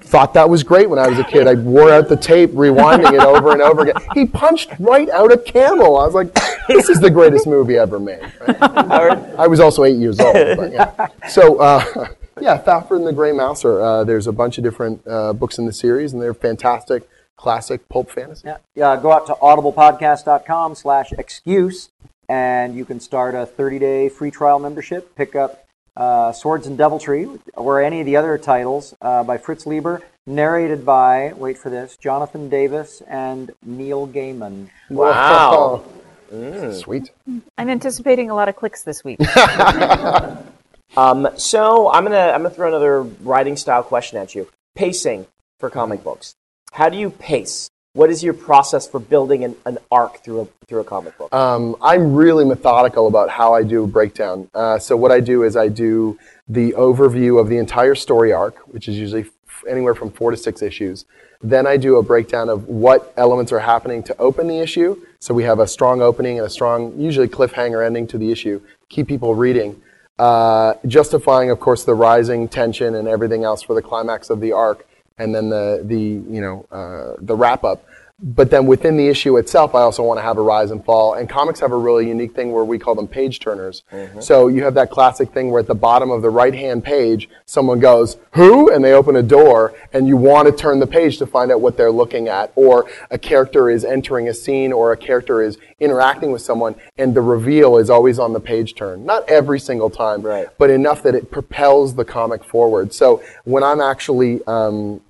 Thought 0.00 0.32
that 0.34 0.48
was 0.48 0.62
great 0.62 0.88
when 0.88 0.98
I 0.98 1.06
was 1.06 1.18
a 1.18 1.24
kid. 1.24 1.46
I 1.46 1.52
wore 1.52 1.90
out 1.90 2.08
the 2.08 2.16
tape, 2.16 2.50
rewinding 2.52 3.12
it 3.12 3.20
over 3.20 3.52
and 3.52 3.60
over 3.60 3.82
again. 3.82 3.96
He 4.14 4.24
punched 4.24 4.70
right 4.78 5.08
out 5.10 5.30
a 5.30 5.36
camel. 5.36 5.98
I 5.98 6.06
was 6.06 6.14
like, 6.14 6.32
"This 6.66 6.88
is 6.88 6.98
the 6.98 7.10
greatest 7.10 7.46
movie 7.46 7.76
ever 7.76 8.00
made." 8.00 8.22
right? 8.48 9.18
I 9.38 9.46
was 9.46 9.60
also 9.60 9.84
eight 9.84 9.98
years 9.98 10.18
old. 10.18 10.32
But 10.32 10.72
yeah. 10.72 11.08
So, 11.28 11.58
uh, 11.58 12.08
yeah, 12.40 12.62
Fafhrd 12.62 12.96
and 12.96 13.06
the 13.06 13.12
Grey 13.12 13.32
Mouser. 13.32 13.80
Uh, 13.80 14.04
there's 14.04 14.26
a 14.26 14.32
bunch 14.32 14.58
of 14.58 14.64
different 14.64 15.02
uh, 15.06 15.32
books 15.32 15.58
in 15.58 15.66
the 15.66 15.72
series, 15.72 16.12
and 16.12 16.22
they're 16.22 16.34
fantastic, 16.34 17.08
classic 17.36 17.88
pulp 17.88 18.10
fantasy. 18.10 18.46
Yeah, 18.46 18.58
yeah, 18.74 18.98
go 19.00 19.12
out 19.12 19.26
to 19.26 19.34
audiblepodcast.com 19.34 20.74
slash 20.74 21.12
excuse, 21.12 21.90
and 22.28 22.74
you 22.74 22.84
can 22.84 23.00
start 23.00 23.34
a 23.34 23.46
30-day 23.46 24.08
free 24.08 24.30
trial 24.30 24.58
membership. 24.58 25.14
Pick 25.16 25.34
up 25.34 25.66
uh, 25.96 26.32
Swords 26.32 26.66
and 26.66 26.78
Deviltry, 26.78 27.28
or 27.54 27.82
any 27.82 28.00
of 28.00 28.06
the 28.06 28.16
other 28.16 28.38
titles 28.38 28.94
uh, 29.02 29.24
by 29.24 29.36
Fritz 29.36 29.66
Leiber, 29.66 30.02
narrated 30.26 30.84
by, 30.84 31.32
wait 31.34 31.58
for 31.58 31.70
this, 31.70 31.96
Jonathan 31.96 32.48
Davis 32.48 33.02
and 33.08 33.50
Neil 33.64 34.06
Gaiman. 34.06 34.68
Wow. 34.90 35.84
Sweet. 36.72 37.10
I'm 37.56 37.68
anticipating 37.70 38.30
a 38.30 38.34
lot 38.34 38.48
of 38.48 38.56
clicks 38.56 38.82
this 38.82 39.02
week. 39.02 39.18
Um, 40.96 41.28
so 41.36 41.90
I'm 41.90 42.04
gonna 42.04 42.16
I'm 42.16 42.42
gonna 42.42 42.50
throw 42.54 42.68
another 42.68 43.02
writing 43.02 43.56
style 43.56 43.82
question 43.82 44.18
at 44.18 44.34
you. 44.34 44.48
Pacing 44.74 45.26
for 45.58 45.70
comic 45.70 46.02
books. 46.02 46.34
How 46.72 46.88
do 46.88 46.96
you 46.96 47.10
pace? 47.10 47.68
What 47.94 48.10
is 48.10 48.22
your 48.22 48.34
process 48.34 48.86
for 48.86 49.00
building 49.00 49.44
an, 49.44 49.56
an 49.64 49.78
arc 49.90 50.22
through 50.22 50.42
a 50.42 50.48
through 50.66 50.80
a 50.80 50.84
comic 50.84 51.16
book? 51.18 51.32
Um, 51.32 51.76
I'm 51.80 52.14
really 52.14 52.44
methodical 52.44 53.06
about 53.06 53.30
how 53.30 53.54
I 53.54 53.62
do 53.62 53.84
a 53.84 53.86
breakdown. 53.86 54.48
Uh, 54.54 54.78
so 54.78 54.96
what 54.96 55.10
I 55.10 55.20
do 55.20 55.42
is 55.42 55.56
I 55.56 55.68
do 55.68 56.18
the 56.48 56.72
overview 56.72 57.40
of 57.40 57.48
the 57.48 57.58
entire 57.58 57.94
story 57.94 58.32
arc, 58.32 58.58
which 58.68 58.88
is 58.88 58.96
usually 58.96 59.22
f- 59.22 59.64
anywhere 59.68 59.94
from 59.94 60.10
four 60.10 60.30
to 60.30 60.36
six 60.36 60.62
issues. 60.62 61.04
Then 61.40 61.66
I 61.66 61.76
do 61.76 61.96
a 61.96 62.02
breakdown 62.02 62.48
of 62.48 62.66
what 62.66 63.12
elements 63.16 63.52
are 63.52 63.60
happening 63.60 64.02
to 64.04 64.16
open 64.18 64.48
the 64.48 64.58
issue. 64.58 65.00
So 65.20 65.32
we 65.34 65.44
have 65.44 65.60
a 65.60 65.66
strong 65.66 66.02
opening 66.02 66.38
and 66.38 66.46
a 66.46 66.50
strong, 66.50 66.98
usually 66.98 67.28
cliffhanger 67.28 67.84
ending 67.84 68.06
to 68.08 68.18
the 68.18 68.32
issue. 68.32 68.60
Keep 68.88 69.06
people 69.06 69.34
reading. 69.34 69.80
Uh, 70.18 70.74
justifying, 70.86 71.50
of 71.50 71.60
course, 71.60 71.84
the 71.84 71.94
rising 71.94 72.48
tension 72.48 72.96
and 72.96 73.06
everything 73.06 73.44
else 73.44 73.62
for 73.62 73.74
the 73.74 73.82
climax 73.82 74.30
of 74.30 74.40
the 74.40 74.50
arc, 74.52 74.86
and 75.16 75.34
then 75.34 75.48
the 75.48 75.82
the 75.84 75.98
you 75.98 76.40
know 76.40 76.66
uh, 76.72 77.16
the 77.20 77.36
wrap 77.36 77.62
up. 77.62 77.84
But 78.20 78.50
then 78.50 78.66
within 78.66 78.96
the 78.96 79.06
issue 79.06 79.36
itself, 79.36 79.76
I 79.76 79.82
also 79.82 80.02
want 80.02 80.18
to 80.18 80.22
have 80.22 80.38
a 80.38 80.42
rise 80.42 80.72
and 80.72 80.84
fall. 80.84 81.14
And 81.14 81.28
comics 81.28 81.60
have 81.60 81.70
a 81.70 81.76
really 81.76 82.08
unique 82.08 82.34
thing 82.34 82.50
where 82.50 82.64
we 82.64 82.76
call 82.76 82.96
them 82.96 83.06
page 83.06 83.38
turners. 83.38 83.84
So 84.18 84.48
you 84.48 84.64
have 84.64 84.74
that 84.74 84.90
classic 84.90 85.30
thing 85.32 85.52
where 85.52 85.60
at 85.60 85.68
the 85.68 85.76
bottom 85.76 86.10
of 86.10 86.20
the 86.22 86.30
right 86.30 86.52
hand 86.54 86.82
page, 86.82 87.28
someone 87.46 87.78
goes, 87.78 88.16
Who? 88.32 88.72
And 88.72 88.84
they 88.84 88.92
open 88.92 89.14
a 89.14 89.22
door, 89.22 89.72
and 89.92 90.08
you 90.08 90.16
want 90.16 90.48
to 90.48 90.52
turn 90.52 90.80
the 90.80 90.86
page 90.86 91.18
to 91.18 91.26
find 91.26 91.52
out 91.52 91.60
what 91.60 91.76
they're 91.76 91.92
looking 91.92 92.26
at. 92.26 92.50
Or 92.56 92.90
a 93.12 93.18
character 93.18 93.70
is 93.70 93.84
entering 93.84 94.26
a 94.28 94.34
scene, 94.34 94.72
or 94.72 94.90
a 94.90 94.96
character 94.96 95.40
is 95.40 95.56
interacting 95.78 96.32
with 96.32 96.42
someone, 96.42 96.74
and 96.96 97.14
the 97.14 97.20
reveal 97.20 97.78
is 97.78 97.88
always 97.88 98.18
on 98.18 98.32
the 98.32 98.40
page 98.40 98.74
turn. 98.74 99.06
Not 99.06 99.28
every 99.30 99.60
single 99.60 99.90
time, 99.90 100.22
Right. 100.22 100.48
but 100.58 100.70
enough 100.70 101.04
that 101.04 101.14
it 101.14 101.30
propels 101.30 101.94
the 101.94 102.04
comic 102.04 102.42
forward. 102.42 102.92
So 102.92 103.22
when 103.44 103.62
I'm 103.62 103.80
actually 103.80 104.40
um, 104.48 105.00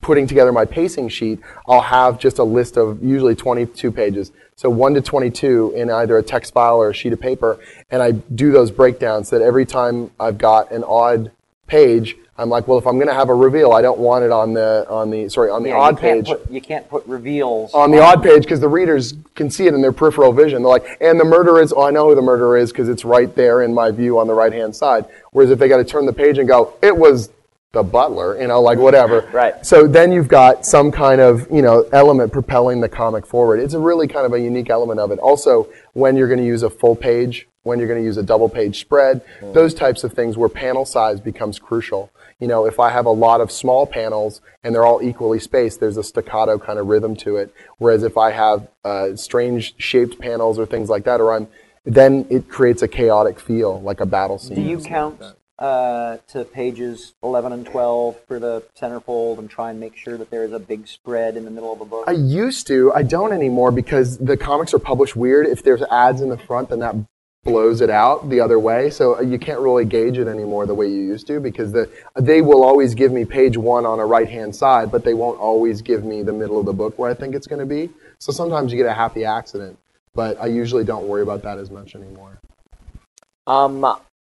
putting 0.00 0.26
together 0.26 0.52
my 0.52 0.64
pacing 0.64 1.08
sheet, 1.08 1.40
I'll 1.66 1.80
have 1.80 2.18
just 2.18 2.38
a 2.38 2.44
list 2.44 2.76
of 2.76 3.02
usually 3.02 3.34
22 3.34 3.92
pages. 3.92 4.32
So 4.56 4.68
1 4.68 4.94
to 4.94 5.00
22 5.00 5.72
in 5.76 5.90
either 5.90 6.18
a 6.18 6.22
text 6.22 6.52
file 6.52 6.76
or 6.76 6.90
a 6.90 6.94
sheet 6.94 7.12
of 7.12 7.20
paper. 7.20 7.58
And 7.90 8.02
I 8.02 8.12
do 8.12 8.52
those 8.52 8.70
breakdowns 8.70 9.28
so 9.28 9.38
that 9.38 9.44
every 9.44 9.66
time 9.66 10.10
I've 10.20 10.38
got 10.38 10.70
an 10.70 10.84
odd 10.84 11.30
page, 11.66 12.16
I'm 12.36 12.48
like, 12.48 12.66
well, 12.66 12.78
if 12.78 12.86
I'm 12.86 12.96
going 12.96 13.08
to 13.08 13.14
have 13.14 13.28
a 13.28 13.34
reveal, 13.34 13.72
I 13.72 13.82
don't 13.82 13.98
want 13.98 14.24
it 14.24 14.32
on 14.32 14.54
the, 14.54 14.86
on 14.88 15.10
the, 15.10 15.28
sorry, 15.28 15.50
on 15.50 15.62
the 15.62 15.70
Yeah, 15.70 15.76
odd 15.76 15.96
you 15.96 16.00
page 16.00 16.26
Put, 16.26 16.50
you 16.50 16.60
can't 16.60 16.88
put 16.88 17.06
reveals 17.06 17.74
on 17.74 17.90
the 17.90 18.00
odd 18.00 18.22
page 18.22 18.42
because 18.42 18.60
the 18.60 18.68
readers 18.68 19.14
can 19.34 19.50
see 19.50 19.66
it 19.66 19.74
in 19.74 19.82
their 19.82 19.92
peripheral 19.92 20.32
vision. 20.32 20.62
They're 20.62 20.70
like, 20.70 20.96
and 21.02 21.20
the 21.20 21.24
murderer 21.24 21.60
is, 21.60 21.72
oh, 21.74 21.82
I 21.82 21.90
know 21.90 22.08
who 22.08 22.14
the 22.14 22.22
murderer 22.22 22.56
is 22.56 22.72
because 22.72 22.88
it's 22.88 23.04
right 23.04 23.34
there 23.34 23.62
in 23.62 23.74
my 23.74 23.90
view 23.90 24.18
on 24.18 24.26
the 24.26 24.32
right 24.32 24.52
hand 24.52 24.74
side. 24.74 25.04
Whereas 25.32 25.50
if 25.50 25.58
they 25.58 25.68
got 25.68 25.76
to 25.78 25.84
turn 25.84 26.06
the 26.06 26.14
page 26.14 26.38
and 26.38 26.48
go, 26.48 26.74
it 26.82 26.96
was 26.96 27.30
the 27.72 27.82
butler, 27.84 28.40
you 28.40 28.48
know, 28.48 28.60
like 28.60 28.78
whatever. 28.78 29.28
Right. 29.32 29.64
So 29.64 29.86
then 29.86 30.10
you've 30.10 30.28
got 30.28 30.66
some 30.66 30.90
kind 30.90 31.20
of, 31.20 31.48
you 31.50 31.62
know, 31.62 31.88
element 31.92 32.32
propelling 32.32 32.80
the 32.80 32.88
comic 32.88 33.26
forward. 33.26 33.60
It's 33.60 33.74
a 33.74 33.78
really 33.78 34.08
kind 34.08 34.26
of 34.26 34.32
a 34.32 34.40
unique 34.40 34.70
element 34.70 34.98
of 34.98 35.12
it. 35.12 35.20
Also, 35.20 35.68
when 35.92 36.16
you're 36.16 36.26
going 36.26 36.40
to 36.40 36.46
use 36.46 36.64
a 36.64 36.70
full 36.70 36.96
page, 36.96 37.46
when 37.62 37.78
you're 37.78 37.86
going 37.86 38.00
to 38.00 38.04
use 38.04 38.16
a 38.16 38.22
double 38.22 38.48
page 38.48 38.80
spread, 38.80 39.20
those 39.52 39.72
types 39.74 40.02
of 40.02 40.12
things 40.12 40.36
where 40.36 40.48
panel 40.48 40.84
size 40.84 41.20
becomes 41.20 41.58
crucial. 41.58 42.10
You 42.40 42.48
know, 42.48 42.66
if 42.66 42.80
I 42.80 42.90
have 42.90 43.06
a 43.06 43.10
lot 43.10 43.40
of 43.40 43.52
small 43.52 43.86
panels 43.86 44.40
and 44.64 44.74
they're 44.74 44.86
all 44.86 45.02
equally 45.02 45.38
spaced, 45.38 45.78
there's 45.78 45.98
a 45.98 46.02
staccato 46.02 46.58
kind 46.58 46.78
of 46.78 46.86
rhythm 46.86 47.14
to 47.16 47.36
it. 47.36 47.54
Whereas 47.78 48.02
if 48.02 48.16
I 48.16 48.32
have 48.32 48.66
uh, 48.84 49.14
strange 49.14 49.74
shaped 49.76 50.18
panels 50.18 50.58
or 50.58 50.66
things 50.66 50.88
like 50.88 51.04
that, 51.04 51.20
or 51.20 51.34
I'm 51.34 51.48
then 51.84 52.26
it 52.28 52.48
creates 52.48 52.82
a 52.82 52.88
chaotic 52.88 53.40
feel, 53.40 53.80
like 53.80 54.00
a 54.00 54.06
battle 54.06 54.38
scene. 54.38 54.56
Do 54.56 54.62
you 54.62 54.78
count 54.80 55.22
uh, 55.60 56.16
to 56.28 56.44
pages 56.44 57.14
11 57.22 57.52
and 57.52 57.66
12 57.66 58.18
for 58.26 58.38
the 58.38 58.62
centerfold 58.80 59.38
and 59.38 59.50
try 59.50 59.70
and 59.70 59.78
make 59.78 59.96
sure 59.96 60.16
that 60.16 60.30
there 60.30 60.42
is 60.42 60.52
a 60.52 60.58
big 60.58 60.88
spread 60.88 61.36
in 61.36 61.44
the 61.44 61.50
middle 61.50 61.72
of 61.72 61.80
a 61.80 61.84
book? 61.84 62.04
I 62.08 62.12
used 62.12 62.66
to. 62.68 62.92
I 62.94 63.02
don't 63.02 63.32
anymore 63.32 63.70
because 63.70 64.18
the 64.18 64.36
comics 64.36 64.72
are 64.72 64.78
published 64.78 65.16
weird. 65.16 65.46
If 65.46 65.62
there's 65.62 65.82
ads 65.82 66.22
in 66.22 66.30
the 66.30 66.38
front, 66.38 66.70
then 66.70 66.78
that 66.80 66.96
blows 67.44 67.80
it 67.80 67.90
out 67.90 68.28
the 68.28 68.40
other 68.40 68.58
way. 68.58 68.90
So 68.90 69.18
uh, 69.18 69.20
you 69.20 69.38
can't 69.38 69.60
really 69.60 69.84
gauge 69.84 70.18
it 70.18 70.28
anymore 70.28 70.66
the 70.66 70.74
way 70.74 70.88
you 70.88 71.00
used 71.00 71.26
to 71.28 71.40
because 71.40 71.72
the, 71.72 71.90
they 72.18 72.42
will 72.42 72.62
always 72.62 72.94
give 72.94 73.12
me 73.12 73.24
page 73.24 73.56
one 73.56 73.86
on 73.86 73.98
a 73.98 74.06
right 74.06 74.28
hand 74.28 74.54
side, 74.54 74.90
but 74.90 75.04
they 75.04 75.14
won't 75.14 75.38
always 75.40 75.82
give 75.82 76.04
me 76.04 76.22
the 76.22 76.32
middle 76.32 76.58
of 76.58 76.66
the 76.66 76.72
book 76.72 76.98
where 76.98 77.10
I 77.10 77.14
think 77.14 77.34
it's 77.34 77.46
going 77.46 77.60
to 77.60 77.66
be. 77.66 77.90
So 78.18 78.32
sometimes 78.32 78.72
you 78.72 78.78
get 78.78 78.86
a 78.86 78.94
happy 78.94 79.24
accident, 79.24 79.78
but 80.14 80.40
I 80.40 80.46
usually 80.46 80.84
don't 80.84 81.06
worry 81.06 81.22
about 81.22 81.42
that 81.42 81.58
as 81.58 81.70
much 81.70 81.94
anymore. 81.94 82.38
Um, 83.46 83.84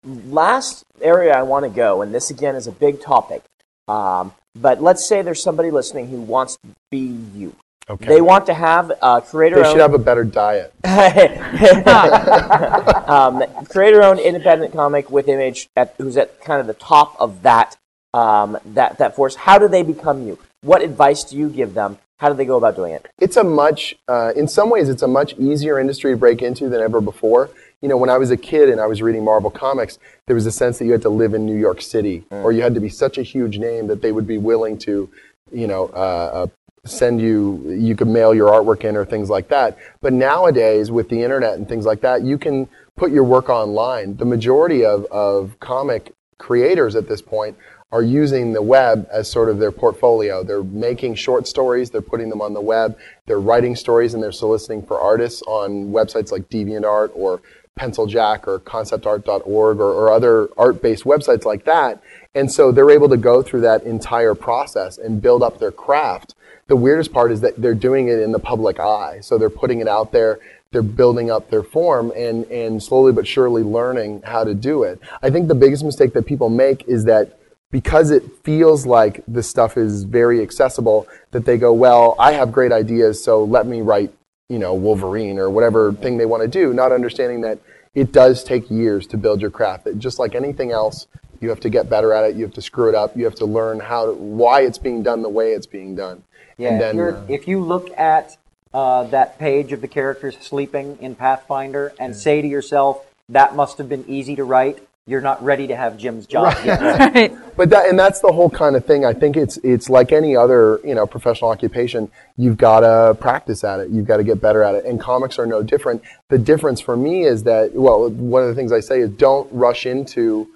last 0.04 0.84
area 1.00 1.36
I 1.36 1.42
want 1.42 1.64
to 1.64 1.70
go, 1.70 2.02
and 2.02 2.14
this 2.14 2.30
again 2.30 2.54
is 2.54 2.66
a 2.66 2.72
big 2.72 3.00
topic. 3.00 3.42
Um, 3.88 4.32
but 4.54 4.82
let's 4.82 5.06
say 5.06 5.22
there's 5.22 5.42
somebody 5.42 5.70
listening 5.70 6.08
who 6.08 6.20
wants 6.20 6.56
to 6.56 6.68
be 6.90 7.18
you. 7.34 7.54
Okay. 7.90 8.06
They 8.06 8.20
want 8.20 8.46
to 8.46 8.54
have 8.54 8.92
a 9.02 9.20
creator. 9.20 9.56
They 9.56 9.68
should 9.68 9.80
have 9.80 9.94
a 9.94 9.98
better 9.98 10.24
diet. 10.24 10.72
um, 13.08 13.42
creator-owned 13.64 14.20
independent 14.20 14.72
comic 14.72 15.10
with 15.10 15.28
Image, 15.28 15.68
at, 15.74 15.94
who's 15.98 16.16
at 16.16 16.40
kind 16.40 16.60
of 16.60 16.68
the 16.68 16.74
top 16.74 17.16
of 17.18 17.42
that 17.42 17.76
um, 18.14 18.58
that 18.66 18.98
that 18.98 19.16
force. 19.16 19.34
How 19.34 19.58
do 19.58 19.68
they 19.68 19.82
become 19.82 20.26
you? 20.26 20.38
What 20.62 20.82
advice 20.82 21.24
do 21.24 21.36
you 21.36 21.48
give 21.48 21.74
them? 21.74 21.98
How 22.18 22.28
do 22.28 22.36
they 22.36 22.44
go 22.44 22.56
about 22.56 22.76
doing 22.76 22.92
it? 22.92 23.08
It's 23.18 23.36
a 23.36 23.42
much, 23.42 23.96
uh, 24.06 24.32
in 24.36 24.46
some 24.46 24.70
ways, 24.70 24.88
it's 24.88 25.02
a 25.02 25.08
much 25.08 25.34
easier 25.38 25.80
industry 25.80 26.12
to 26.12 26.16
break 26.16 26.40
into 26.40 26.68
than 26.68 26.80
ever 26.80 27.00
before. 27.00 27.50
You 27.82 27.88
know, 27.88 27.96
when 27.96 28.10
I 28.10 28.16
was 28.16 28.30
a 28.30 28.36
kid 28.36 28.68
and 28.68 28.80
I 28.80 28.86
was 28.86 29.02
reading 29.02 29.24
Marvel 29.24 29.50
comics, 29.50 29.98
there 30.26 30.36
was 30.36 30.46
a 30.46 30.52
sense 30.52 30.78
that 30.78 30.84
you 30.84 30.92
had 30.92 31.02
to 31.02 31.08
live 31.08 31.34
in 31.34 31.44
New 31.44 31.58
York 31.58 31.82
City, 31.82 32.24
or 32.30 32.52
you 32.52 32.62
had 32.62 32.74
to 32.74 32.80
be 32.80 32.88
such 32.88 33.18
a 33.18 33.22
huge 33.22 33.58
name 33.58 33.88
that 33.88 34.00
they 34.00 34.12
would 34.12 34.26
be 34.26 34.38
willing 34.38 34.78
to, 34.78 35.10
you 35.50 35.66
know, 35.66 35.90
uh, 35.92 36.44
uh, 36.44 36.46
send 36.84 37.20
you, 37.20 37.76
you 37.76 37.96
could 37.96 38.06
mail 38.06 38.32
your 38.34 38.50
artwork 38.50 38.84
in 38.84 38.96
or 38.96 39.04
things 39.04 39.28
like 39.28 39.48
that. 39.48 39.76
But 40.00 40.12
nowadays, 40.12 40.92
with 40.92 41.08
the 41.08 41.22
internet 41.22 41.54
and 41.54 41.68
things 41.68 41.84
like 41.84 42.00
that, 42.02 42.22
you 42.22 42.38
can 42.38 42.68
put 42.96 43.10
your 43.10 43.24
work 43.24 43.48
online. 43.48 44.16
The 44.16 44.24
majority 44.24 44.84
of, 44.84 45.04
of 45.06 45.58
comic 45.58 46.14
creators 46.38 46.94
at 46.94 47.08
this 47.08 47.20
point 47.20 47.56
are 47.90 48.02
using 48.02 48.52
the 48.52 48.62
web 48.62 49.06
as 49.12 49.30
sort 49.30 49.48
of 49.48 49.58
their 49.58 49.70
portfolio. 49.70 50.42
They're 50.42 50.64
making 50.64 51.16
short 51.16 51.46
stories, 51.46 51.90
they're 51.90 52.00
putting 52.00 52.30
them 52.30 52.40
on 52.40 52.54
the 52.54 52.60
web, 52.60 52.96
they're 53.26 53.40
writing 53.40 53.76
stories, 53.76 54.14
and 54.14 54.22
they're 54.22 54.32
soliciting 54.32 54.82
for 54.84 54.98
artists 54.98 55.42
on 55.42 55.88
websites 55.88 56.32
like 56.32 56.48
DeviantArt 56.48 57.10
or 57.14 57.42
PencilJack 57.78 58.46
or 58.46 58.58
ConceptArt.org 58.60 59.80
or, 59.80 59.92
or 59.92 60.12
other 60.12 60.48
art-based 60.56 61.04
websites 61.04 61.44
like 61.44 61.64
that. 61.64 62.02
And 62.34 62.50
so 62.50 62.72
they're 62.72 62.90
able 62.90 63.08
to 63.08 63.16
go 63.16 63.42
through 63.42 63.62
that 63.62 63.82
entire 63.84 64.34
process 64.34 64.98
and 64.98 65.22
build 65.22 65.42
up 65.42 65.58
their 65.58 65.72
craft. 65.72 66.34
The 66.68 66.76
weirdest 66.76 67.12
part 67.12 67.32
is 67.32 67.40
that 67.40 67.60
they're 67.60 67.74
doing 67.74 68.08
it 68.08 68.18
in 68.18 68.32
the 68.32 68.38
public 68.38 68.78
eye. 68.78 69.20
So 69.20 69.38
they're 69.38 69.50
putting 69.50 69.80
it 69.80 69.88
out 69.88 70.12
there, 70.12 70.38
they're 70.70 70.82
building 70.82 71.30
up 71.30 71.50
their 71.50 71.62
form 71.62 72.12
and, 72.16 72.44
and 72.46 72.82
slowly 72.82 73.12
but 73.12 73.26
surely 73.26 73.62
learning 73.62 74.22
how 74.24 74.44
to 74.44 74.54
do 74.54 74.82
it. 74.82 75.00
I 75.22 75.30
think 75.30 75.48
the 75.48 75.54
biggest 75.54 75.84
mistake 75.84 76.14
that 76.14 76.26
people 76.26 76.48
make 76.48 76.86
is 76.88 77.04
that 77.04 77.38
because 77.70 78.10
it 78.10 78.22
feels 78.44 78.86
like 78.86 79.22
this 79.26 79.48
stuff 79.48 79.76
is 79.76 80.04
very 80.04 80.42
accessible, 80.42 81.08
that 81.30 81.46
they 81.46 81.56
go, 81.56 81.72
well, 81.72 82.14
I 82.18 82.32
have 82.32 82.52
great 82.52 82.70
ideas, 82.70 83.24
so 83.24 83.44
let 83.44 83.66
me 83.66 83.80
write, 83.80 84.12
you 84.48 84.58
know, 84.58 84.74
Wolverine 84.74 85.38
or 85.38 85.48
whatever 85.48 85.92
thing 85.92 86.18
they 86.18 86.26
want 86.26 86.42
to 86.42 86.48
do, 86.48 86.72
not 86.72 86.92
understanding 86.92 87.40
that 87.42 87.58
it 87.94 88.12
does 88.12 88.44
take 88.44 88.70
years 88.70 89.06
to 89.08 89.16
build 89.16 89.40
your 89.40 89.50
craft. 89.50 89.84
That 89.84 89.98
just 89.98 90.18
like 90.18 90.34
anything 90.34 90.70
else, 90.72 91.06
you 91.40 91.48
have 91.48 91.60
to 91.60 91.70
get 91.70 91.88
better 91.88 92.12
at 92.12 92.24
it. 92.24 92.36
You 92.36 92.44
have 92.44 92.54
to 92.54 92.62
screw 92.62 92.88
it 92.88 92.94
up. 92.94 93.16
You 93.16 93.24
have 93.24 93.34
to 93.36 93.46
learn 93.46 93.80
how 93.80 94.06
to, 94.06 94.12
why 94.12 94.60
it's 94.62 94.78
being 94.78 95.02
done 95.02 95.22
the 95.22 95.28
way 95.28 95.52
it's 95.52 95.66
being 95.66 95.94
done. 95.94 96.22
Yeah, 96.58 96.70
and 96.70 96.80
then, 96.80 96.98
if, 96.98 97.14
uh, 97.14 97.22
if 97.28 97.48
you 97.48 97.60
look 97.60 97.96
at 97.98 98.36
uh, 98.74 99.04
that 99.04 99.38
page 99.38 99.72
of 99.72 99.80
the 99.80 99.88
characters 99.88 100.36
sleeping 100.40 100.98
in 101.00 101.14
Pathfinder 101.14 101.94
and 101.98 102.14
say 102.14 102.42
to 102.42 102.48
yourself, 102.48 103.04
that 103.28 103.56
must 103.56 103.78
have 103.78 103.88
been 103.88 104.04
easy 104.06 104.36
to 104.36 104.44
write, 104.44 104.86
you're 105.06 105.20
not 105.20 105.42
ready 105.42 105.66
to 105.66 105.74
have 105.74 105.98
Jim's 105.98 106.26
job 106.26 106.56
yet. 106.64 106.80
Right. 107.12 107.36
But 107.56 107.70
that 107.70 107.88
and 107.88 107.98
that's 107.98 108.20
the 108.20 108.32
whole 108.32 108.48
kind 108.48 108.76
of 108.76 108.86
thing. 108.86 109.04
I 109.04 109.12
think 109.12 109.36
it's 109.36 109.58
it's 109.58 109.90
like 109.90 110.12
any 110.12 110.36
other 110.36 110.80
you 110.84 110.94
know 110.94 111.06
professional 111.06 111.50
occupation. 111.50 112.10
You've 112.36 112.56
got 112.56 112.80
to 112.80 113.14
practice 113.20 113.64
at 113.64 113.80
it. 113.80 113.90
You've 113.90 114.06
got 114.06 114.18
to 114.18 114.24
get 114.24 114.40
better 114.40 114.62
at 114.62 114.74
it. 114.74 114.84
And 114.84 114.98
comics 115.00 115.38
are 115.38 115.46
no 115.46 115.62
different. 115.62 116.02
The 116.28 116.38
difference 116.38 116.80
for 116.80 116.96
me 116.96 117.24
is 117.24 117.42
that 117.42 117.74
well, 117.74 118.08
one 118.08 118.42
of 118.42 118.48
the 118.48 118.54
things 118.54 118.72
I 118.72 118.80
say 118.80 119.00
is 119.00 119.10
don't 119.10 119.52
rush 119.52 119.84
into 119.84 120.48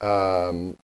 um, 0.00 0.76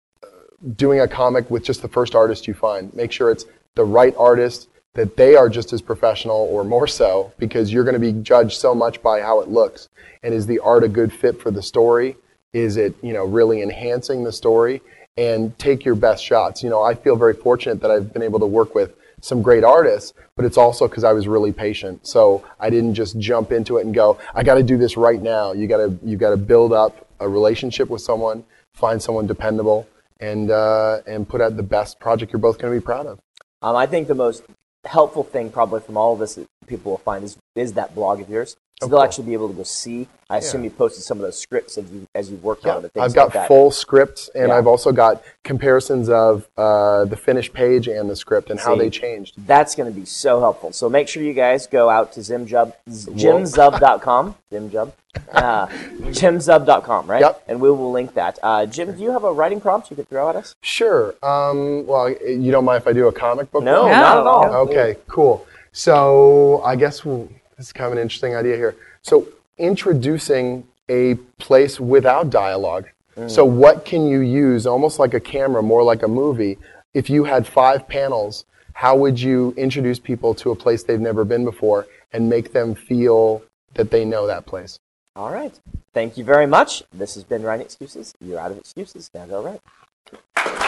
doing 0.76 1.00
a 1.00 1.08
comic 1.08 1.50
with 1.50 1.64
just 1.64 1.82
the 1.82 1.88
first 1.88 2.14
artist 2.14 2.46
you 2.46 2.54
find. 2.54 2.94
Make 2.94 3.12
sure 3.12 3.30
it's 3.30 3.44
the 3.74 3.84
right 3.84 4.14
artist. 4.16 4.68
That 4.94 5.16
they 5.16 5.36
are 5.36 5.48
just 5.48 5.72
as 5.72 5.80
professional 5.80 6.48
or 6.50 6.64
more 6.64 6.88
so 6.88 7.32
because 7.38 7.72
you're 7.72 7.84
going 7.84 7.94
to 7.94 8.00
be 8.00 8.12
judged 8.12 8.58
so 8.58 8.74
much 8.74 9.00
by 9.00 9.20
how 9.20 9.40
it 9.42 9.48
looks. 9.48 9.88
And 10.24 10.34
is 10.34 10.46
the 10.46 10.58
art 10.58 10.82
a 10.82 10.88
good 10.88 11.12
fit 11.12 11.40
for 11.40 11.52
the 11.52 11.62
story? 11.62 12.16
Is 12.52 12.76
it, 12.76 12.94
you 13.02 13.12
know, 13.12 13.24
really 13.24 13.62
enhancing 13.62 14.24
the 14.24 14.32
story? 14.32 14.80
And 15.16 15.58
take 15.58 15.84
your 15.84 15.96
best 15.96 16.24
shots. 16.24 16.62
You 16.62 16.70
know, 16.70 16.82
I 16.82 16.94
feel 16.94 17.16
very 17.16 17.34
fortunate 17.34 17.80
that 17.80 17.90
I've 17.90 18.12
been 18.12 18.22
able 18.22 18.38
to 18.38 18.46
work 18.46 18.74
with 18.74 18.94
some 19.20 19.42
great 19.42 19.64
artists, 19.64 20.14
but 20.36 20.44
it's 20.44 20.56
also 20.56 20.86
because 20.86 21.02
I 21.02 21.12
was 21.12 21.26
really 21.26 21.52
patient. 21.52 22.06
So 22.06 22.44
I 22.60 22.70
didn't 22.70 22.94
just 22.94 23.18
jump 23.18 23.50
into 23.50 23.78
it 23.78 23.84
and 23.84 23.92
go, 23.92 24.18
I 24.34 24.44
got 24.44 24.54
to 24.54 24.62
do 24.62 24.76
this 24.76 24.96
right 24.96 25.20
now. 25.20 25.52
You 25.52 25.66
got 25.66 25.78
to 25.78 25.98
you 26.04 26.16
got 26.16 26.30
to 26.30 26.36
build 26.36 26.72
up 26.72 27.08
a 27.18 27.28
relationship 27.28 27.90
with 27.90 28.00
someone, 28.00 28.44
find 28.74 29.02
someone 29.02 29.26
dependable, 29.26 29.88
and 30.20 30.50
uh, 30.50 31.00
and 31.06 31.28
put 31.28 31.40
out 31.40 31.56
the 31.56 31.62
best 31.62 31.98
project 31.98 32.32
you're 32.32 32.40
both 32.40 32.58
going 32.58 32.72
to 32.72 32.80
be 32.80 32.84
proud 32.84 33.06
of. 33.06 33.18
Um, 33.60 33.74
I 33.74 33.86
think 33.86 34.06
the 34.06 34.14
most 34.14 34.44
helpful 34.84 35.24
thing 35.24 35.50
probably 35.50 35.80
from 35.80 35.96
all 35.96 36.12
of 36.12 36.20
this 36.20 36.36
that 36.36 36.46
people 36.66 36.92
will 36.92 36.98
find 36.98 37.24
is, 37.24 37.36
is 37.56 37.72
that 37.74 37.94
blog 37.94 38.20
of 38.20 38.28
yours. 38.28 38.56
So 38.80 38.86
they'll 38.86 38.98
cool. 38.98 39.04
actually 39.04 39.24
be 39.26 39.32
able 39.32 39.48
to 39.48 39.54
go 39.54 39.64
see. 39.64 40.06
I 40.30 40.36
assume 40.38 40.60
Yeah. 40.62 40.66
you 40.66 40.70
posted 40.76 41.02
some 41.02 41.18
of 41.18 41.22
those 41.22 41.36
scripts 41.38 41.78
as 41.78 41.90
you 41.90 42.06
as 42.14 42.30
you 42.30 42.36
worked 42.36 42.64
on 42.64 42.84
it. 42.84 42.92
I've 42.96 43.12
got 43.12 43.24
like 43.24 43.32
that. 43.32 43.48
full 43.48 43.70
scripts, 43.72 44.30
and 44.36 44.48
Yeah. 44.48 44.56
I've 44.56 44.68
also 44.68 44.92
got 44.92 45.20
comparisons 45.42 46.08
of 46.08 46.46
uh, 46.56 47.04
the 47.06 47.16
finished 47.16 47.52
page 47.52 47.88
and 47.88 48.08
the 48.08 48.14
script 48.14 48.50
and 48.50 48.60
how 48.60 48.76
they 48.76 48.88
changed. 48.90 49.34
That's 49.46 49.74
going 49.74 49.92
to 49.92 49.98
be 49.98 50.06
so 50.06 50.38
helpful. 50.38 50.70
So 50.72 50.88
make 50.88 51.08
sure 51.08 51.22
you 51.24 51.32
guys 51.32 51.66
go 51.66 51.90
out 51.90 52.12
to 52.12 52.20
Zimjub, 52.20 52.72
jimzub.com, 52.88 54.36
Zimjub, 54.52 54.92
uh, 55.32 55.66
jimzub.com, 55.66 57.06
right? 57.10 57.20
Yep. 57.20 57.42
And 57.48 57.60
we 57.60 57.70
will 57.70 57.90
link 57.90 58.14
that. 58.14 58.38
Uh, 58.42 58.66
Jim, 58.66 58.94
do 58.96 59.02
you 59.02 59.10
have 59.12 59.24
a 59.24 59.32
writing 59.32 59.60
prompt 59.60 59.90
you 59.90 59.96
could 59.96 60.08
throw 60.08 60.28
at 60.28 60.36
us? 60.36 60.54
Sure. 60.62 61.14
Um, 61.22 61.86
well, 61.86 62.10
you 62.10 62.52
don't 62.52 62.64
mind 62.64 62.82
if 62.82 62.86
I 62.86 62.92
do 62.92 63.08
a 63.08 63.12
comic 63.12 63.50
book? 63.50 63.64
No, 63.64 63.82
one? 63.82 63.90
not 63.92 64.18
at 64.18 64.26
all. 64.26 64.44
Okay, 64.68 64.96
cool. 65.08 65.46
So 65.72 66.60
I 66.64 66.76
guess 66.76 67.04
we'll, 67.04 67.28
this 67.58 67.66
is 67.66 67.72
kind 67.72 67.86
of 67.86 67.92
an 67.92 67.98
interesting 67.98 68.36
idea 68.36 68.56
here. 68.56 68.76
So 69.02 69.28
introducing 69.58 70.66
a 70.88 71.16
place 71.38 71.78
without 71.78 72.30
dialogue. 72.30 72.86
Mm. 73.16 73.30
So 73.30 73.44
what 73.44 73.84
can 73.84 74.06
you 74.06 74.20
use, 74.20 74.66
almost 74.66 74.98
like 74.98 75.12
a 75.12 75.20
camera, 75.20 75.62
more 75.62 75.82
like 75.82 76.04
a 76.04 76.08
movie? 76.08 76.56
If 76.94 77.10
you 77.10 77.24
had 77.24 77.46
five 77.46 77.88
panels, 77.88 78.44
how 78.74 78.96
would 78.96 79.20
you 79.20 79.52
introduce 79.56 79.98
people 79.98 80.34
to 80.36 80.52
a 80.52 80.56
place 80.56 80.84
they've 80.84 81.00
never 81.00 81.24
been 81.24 81.44
before 81.44 81.86
and 82.12 82.30
make 82.30 82.52
them 82.52 82.76
feel 82.76 83.42
that 83.74 83.90
they 83.90 84.04
know 84.04 84.26
that 84.28 84.46
place? 84.46 84.78
All 85.16 85.32
right. 85.32 85.58
Thank 85.92 86.16
you 86.16 86.22
very 86.22 86.46
much. 86.46 86.84
This 86.92 87.16
has 87.16 87.24
been 87.24 87.42
Writing 87.42 87.66
Excuses. 87.66 88.14
You're 88.20 88.38
out 88.38 88.52
of 88.52 88.58
excuses. 88.58 89.10
Now 89.12 89.26
go 89.26 89.42
right. 89.42 90.67